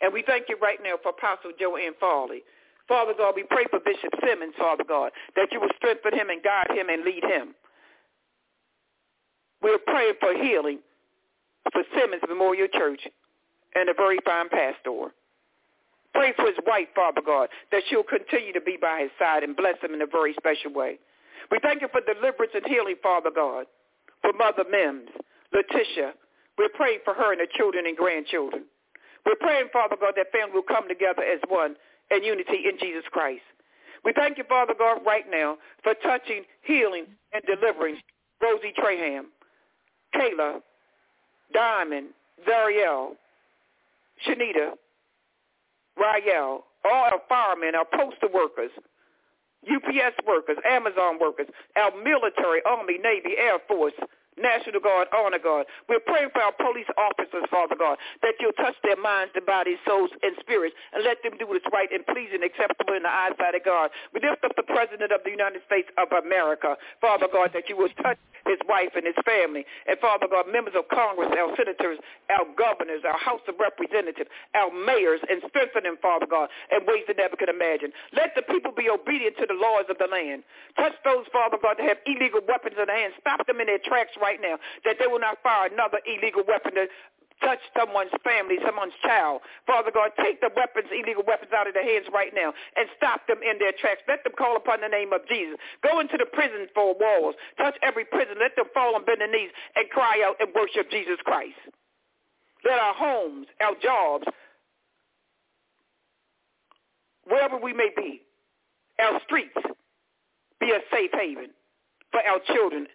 And 0.01 0.13
we 0.13 0.23
thank 0.23 0.47
you 0.49 0.57
right 0.63 0.79
now 0.85 0.95
for 1.03 1.09
Apostle 1.09 1.51
Joanne 1.59 1.99
Farley. 1.99 2.43
Father 2.87 3.15
God, 3.19 3.35
we 3.35 3.43
pray 3.43 3.67
for 3.71 3.81
Bishop 3.81 4.15
Simmons, 4.25 4.55
Father 4.57 4.85
God, 4.87 5.11
that 5.35 5.49
you 5.51 5.59
will 5.59 5.75
strengthen 5.79 6.15
him 6.15 6.31
and 6.31 6.41
guide 6.41 6.71
him 6.71 6.91
and 6.91 7.03
lead 7.03 7.25
him. 7.25 7.57
We're 9.61 9.83
praying 9.83 10.15
for 10.21 10.33
healing 10.33 10.79
for 11.71 11.83
Simmons 11.95 12.23
Memorial 12.29 12.69
Church 12.73 13.01
and 13.75 13.89
a 13.89 13.95
very 13.95 14.19
fine 14.25 14.49
pastor. 14.49 15.13
Pray 16.15 16.33
for 16.37 16.47
his 16.47 16.59
wife, 16.67 16.89
Father 16.95 17.23
God, 17.25 17.49
that 17.71 17.83
she'll 17.89 18.03
continue 18.03 18.53
to 18.53 18.61
be 18.61 18.77
by 18.81 19.01
his 19.01 19.11
side 19.19 19.43
and 19.43 19.57
bless 19.57 19.81
him 19.83 19.95
in 19.95 20.03
a 20.03 20.07
very 20.07 20.35
special 20.35 20.73
way. 20.73 20.99
We 21.51 21.59
thank 21.63 21.81
you 21.81 21.89
for 21.89 22.01
deliverance 22.01 22.53
and 22.55 22.67
healing, 22.67 22.97
Father 23.03 23.31
God, 23.35 23.67
for 24.21 24.33
Mother 24.33 24.65
Mims, 24.69 25.09
Letitia. 25.53 26.13
We're 26.59 26.69
praying 26.75 27.01
for 27.05 27.15
her 27.15 27.33
and 27.33 27.41
her 27.41 27.49
children 27.57 27.87
and 27.87 27.97
grandchildren. 27.97 28.65
We're 29.25 29.41
praying, 29.41 29.69
Father 29.73 29.97
God, 29.99 30.15
that 30.17 30.33
family 30.33 30.55
will 30.55 30.69
come 30.69 30.89
together 30.89 31.23
as 31.23 31.41
one 31.49 31.77
in 32.11 32.23
unity 32.25 32.69
in 32.69 32.79
Jesus 32.79 33.05
Christ. 33.11 33.43
We 34.05 34.13
thank 34.13 34.37
you, 34.37 34.45
Father 34.49 34.75
God, 34.77 35.01
right 35.07 35.25
now 35.31 35.57
for 35.83 35.95
touching, 36.03 36.43
healing, 36.63 37.07
and 37.33 37.43
delivering 37.47 37.97
Rosie 38.43 38.75
Traham, 38.77 39.27
Kayla, 40.15 40.61
Diamond, 41.53 42.09
Zariel, 42.48 43.12
Shanita, 44.26 44.72
Rael, 45.96 46.64
all 46.84 47.05
our 47.05 47.20
firemen, 47.28 47.74
our 47.74 47.84
postal 47.84 48.30
workers, 48.32 48.70
UPS 49.70 50.16
workers, 50.26 50.57
Amazon 50.68 51.18
workers, 51.20 51.46
our 51.76 51.92
military, 52.03 52.61
Army, 52.66 52.98
Navy, 52.98 53.36
Air 53.38 53.59
Force, 53.68 53.94
National 54.39 54.80
Guard, 54.80 55.09
Honor 55.12 55.39
Guard. 55.39 55.66
We're 55.89 56.01
praying 56.01 56.30
for 56.33 56.41
our 56.41 56.53
police 56.57 56.89
officers, 56.97 57.45
Father 57.51 57.76
God, 57.76 57.99
that 58.22 58.35
you'll 58.41 58.57
touch 58.57 58.76
their 58.83 58.97
minds, 58.97 59.33
their 59.35 59.45
bodies, 59.45 59.78
souls, 59.87 60.11
and 60.22 60.37
spirits, 60.41 60.74
and 60.93 61.05
let 61.05 61.22
them 61.22 61.37
do 61.39 61.47
what's 61.47 61.66
right 61.72 61.91
and 61.93 62.07
pleasing, 62.07 62.43
acceptable 62.43 62.95
in 62.95 63.03
the 63.05 63.12
eyesight 63.12 63.55
of 63.55 63.64
God. 63.64 63.91
We 64.14 64.20
lift 64.20 64.45
up 64.45 64.57
the 64.57 64.64
President 64.64 65.12
of 65.12 65.20
the 65.24 65.30
United 65.30 65.61
States 65.66 65.89
of 65.99 66.09
America, 66.12 66.76
Father 67.01 67.28
God, 67.30 67.51
that 67.53 67.68
you 67.68 67.76
will 67.76 67.93
touch 68.01 68.18
his 68.47 68.59
wife 68.66 68.91
and 68.97 69.07
his 69.07 69.18
family. 69.22 69.64
And 69.87 69.99
Father 70.01 70.26
God, 70.26 70.51
members 70.51 70.74
of 70.74 70.89
Congress, 70.89 71.30
our 71.30 71.55
senators, 71.55 71.99
our 72.30 72.47
governors, 72.59 73.07
our 73.07 73.18
House 73.18 73.45
of 73.47 73.55
Representatives, 73.61 74.30
our 74.55 74.72
mayors, 74.72 75.20
and 75.30 75.43
strengthen 75.49 75.85
them, 75.85 75.99
Father 76.03 76.26
God, 76.26 76.49
in 76.74 76.83
ways 76.87 77.07
they 77.07 77.14
never 77.14 77.37
could 77.37 77.53
imagine. 77.53 77.93
Let 78.16 78.35
the 78.35 78.43
people 78.43 78.72
be 78.72 78.91
obedient 78.91 79.37
to 79.39 79.47
the 79.47 79.55
laws 79.55 79.87
of 79.91 79.99
the 79.99 80.11
land. 80.11 80.43
Touch 80.74 80.97
those, 81.05 81.26
Father 81.30 81.59
God, 81.61 81.78
that 81.78 81.87
have 81.87 82.03
illegal 82.07 82.41
weapons 82.43 82.74
in 82.78 82.87
their 82.87 82.99
hands. 82.99 83.14
Stop 83.20 83.47
them 83.47 83.61
in 83.61 83.66
their 83.70 83.83
tracks 83.83 84.11
right 84.23 84.39
now, 84.39 84.62
that 84.87 85.03
they 85.03 85.11
will 85.11 85.18
not 85.18 85.43
fire 85.43 85.66
another 85.66 85.99
illegal 86.07 86.47
weapon 86.47 86.79
to 86.79 86.87
touch 87.43 87.59
someone's 87.77 88.14
family, 88.23 88.57
someone's 88.64 88.95
child. 89.03 89.43
Father 89.66 89.91
God, 89.91 90.14
take 90.23 90.41
the 90.41 90.51
weapons, 90.55 90.87
illegal 90.95 91.27
weapons 91.27 91.51
out 91.51 91.66
of 91.66 91.75
their 91.75 91.85
hands 91.85 92.07
right 92.14 92.31
now 92.33 92.55
and 92.79 92.87
stop 92.97 93.27
them 93.27 93.43
in 93.43 93.59
their 93.59 93.75
tracks. 93.75 94.01
Let 94.07 94.23
them 94.25 94.33
call 94.39 94.57
upon 94.57 94.81
the 94.81 94.89
name 94.89 95.12
of 95.12 95.27
Jesus. 95.27 95.59
Go 95.83 95.99
into 96.01 96.16
the 96.16 96.27
prison 96.31 96.70
four 96.75 96.95
walls. 96.95 97.35
Touch 97.59 97.75
every 97.83 98.07
prison. 98.07 98.39
Let 98.39 98.55
them 98.55 98.70
fall 98.73 98.95
on 98.95 99.05
bending 99.05 99.35
knees 99.35 99.51
and 99.75 99.91
cry 99.91 100.23
out 100.25 100.39
and 100.39 100.55
worship 100.55 100.89
Jesus 100.91 101.18
Christ. 101.27 101.59
Let 102.64 102.79
our 102.79 102.95
homes, 102.95 103.47
our 103.61 103.75
jobs, 103.83 104.25
wherever 107.27 107.59
we 107.59 107.73
may 107.75 107.91
be, 107.95 108.23
our 109.03 109.20
streets, 109.27 109.59
be 110.61 110.70
a 110.70 110.79
safe 110.95 111.11
haven 111.12 111.51
for 112.12 112.20
our 112.23 112.39
children 112.55 112.87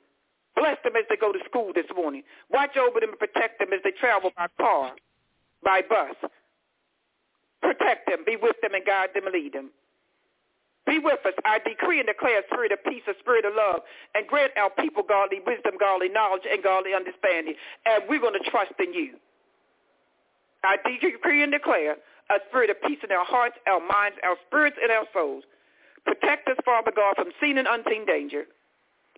Bless 0.58 0.82
them 0.84 0.98
as 0.98 1.06
they 1.08 1.16
go 1.16 1.32
to 1.32 1.40
school 1.46 1.70
this 1.74 1.86
morning. 1.96 2.24
Watch 2.50 2.76
over 2.78 3.00
them 3.00 3.14
and 3.14 3.20
protect 3.20 3.60
them 3.62 3.70
as 3.72 3.80
they 3.86 3.94
travel 3.94 4.32
by 4.36 4.48
car, 4.58 4.98
by 5.64 5.82
bus. 5.86 6.18
Protect 7.62 8.10
them. 8.10 8.26
Be 8.26 8.36
with 8.42 8.58
them 8.66 8.74
and 8.74 8.84
guide 8.84 9.14
them 9.14 9.30
and 9.30 9.34
lead 9.34 9.54
them. 9.54 9.70
Be 10.88 10.98
with 10.98 11.20
us. 11.26 11.34
I 11.46 11.60
decree 11.62 12.00
and 12.00 12.08
declare 12.08 12.40
a 12.40 12.48
spirit 12.50 12.72
of 12.72 12.82
peace, 12.86 13.04
a 13.06 13.14
spirit 13.20 13.46
of 13.46 13.54
love, 13.54 13.82
and 14.16 14.26
grant 14.26 14.54
our 14.58 14.72
people 14.72 15.04
godly 15.04 15.44
wisdom, 15.46 15.76
godly 15.78 16.10
knowledge, 16.10 16.48
and 16.50 16.64
godly 16.64 16.96
understanding. 16.96 17.54
And 17.86 18.10
we're 18.10 18.24
going 18.24 18.40
to 18.42 18.50
trust 18.50 18.74
in 18.80 18.94
you. 18.94 19.20
I 20.64 20.78
decree 20.82 21.44
and 21.44 21.52
declare 21.52 21.98
a 22.32 22.40
spirit 22.50 22.72
of 22.72 22.82
peace 22.82 23.00
in 23.04 23.12
our 23.12 23.26
hearts, 23.26 23.58
our 23.68 23.80
minds, 23.80 24.18
our 24.24 24.38
spirits, 24.48 24.78
and 24.82 24.92
our 24.92 25.06
souls. 25.14 25.44
Protect 26.06 26.48
us, 26.48 26.58
Father 26.66 26.92
God, 26.96 27.16
from 27.16 27.30
seen 27.42 27.58
and 27.60 27.68
unseen 27.68 28.06
danger. 28.06 28.48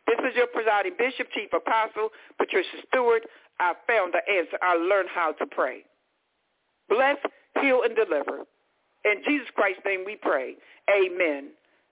This 0.10 0.32
is 0.32 0.36
your 0.36 0.48
presiding 0.48 0.94
bishop, 0.98 1.28
chief 1.34 1.54
apostle, 1.54 2.10
Patricia 2.40 2.82
Stewart. 2.90 3.22
I 3.60 3.74
found 3.86 4.12
the 4.14 4.26
answer. 4.26 4.58
I 4.62 4.74
learned 4.74 5.10
how 5.14 5.34
to 5.34 5.46
pray. 5.46 5.86
Bless, 6.90 7.18
heal, 7.62 7.84
and 7.86 7.96
deliver. 7.96 8.50
In 9.06 9.22
Jesus 9.28 9.48
Christ's 9.54 9.82
name 9.86 10.04
we 10.06 10.16
pray. 10.16 10.56
Amen, 10.90 11.50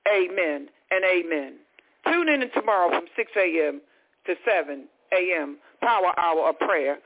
amen, 0.09 0.67
and 0.89 1.05
amen. 1.05 1.57
Tune 2.11 2.29
in 2.29 2.41
tomorrow 2.55 2.89
from 2.89 3.05
6 3.15 3.31
a.m. 3.37 3.81
to 4.25 4.33
7 4.43 4.87
a.m. 5.13 5.57
Power 5.81 6.11
Hour 6.17 6.49
of 6.49 6.57
Prayer 6.57 6.97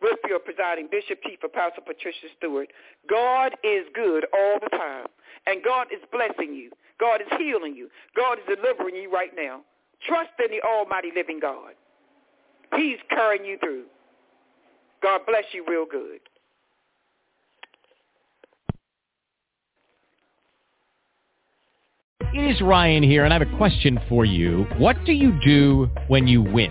with 0.00 0.18
your 0.28 0.38
presiding 0.38 0.88
bishop, 0.88 1.18
chief 1.26 1.40
apostle, 1.42 1.82
Patricia 1.84 2.30
Stewart. 2.38 2.68
God 3.08 3.56
is 3.64 3.86
good 3.92 4.24
all 4.32 4.58
the 4.62 4.70
time, 4.70 5.06
and 5.46 5.64
God 5.64 5.88
is 5.92 6.00
blessing 6.12 6.54
you. 6.54 6.70
God 7.00 7.20
is 7.20 7.28
healing 7.38 7.74
you. 7.74 7.88
God 8.16 8.38
is 8.38 8.44
delivering 8.46 8.94
you 8.94 9.12
right 9.12 9.32
now. 9.36 9.62
Trust 10.06 10.30
in 10.44 10.50
the 10.50 10.62
almighty 10.66 11.10
living 11.14 11.40
God. 11.40 11.74
He's 12.76 12.98
carrying 13.08 13.44
you 13.44 13.58
through. 13.58 13.84
God 15.02 15.22
bless 15.26 15.44
you 15.52 15.64
real 15.66 15.86
good. 15.90 16.20
It 22.32 22.54
is 22.54 22.60
Ryan 22.60 23.02
here, 23.02 23.24
and 23.24 23.34
I 23.34 23.38
have 23.38 23.48
a 23.48 23.56
question 23.56 23.98
for 24.08 24.24
you. 24.24 24.66
What 24.78 24.96
do 25.04 25.12
you 25.12 25.38
do 25.44 25.90
when 26.06 26.28
you 26.28 26.42
win? 26.42 26.70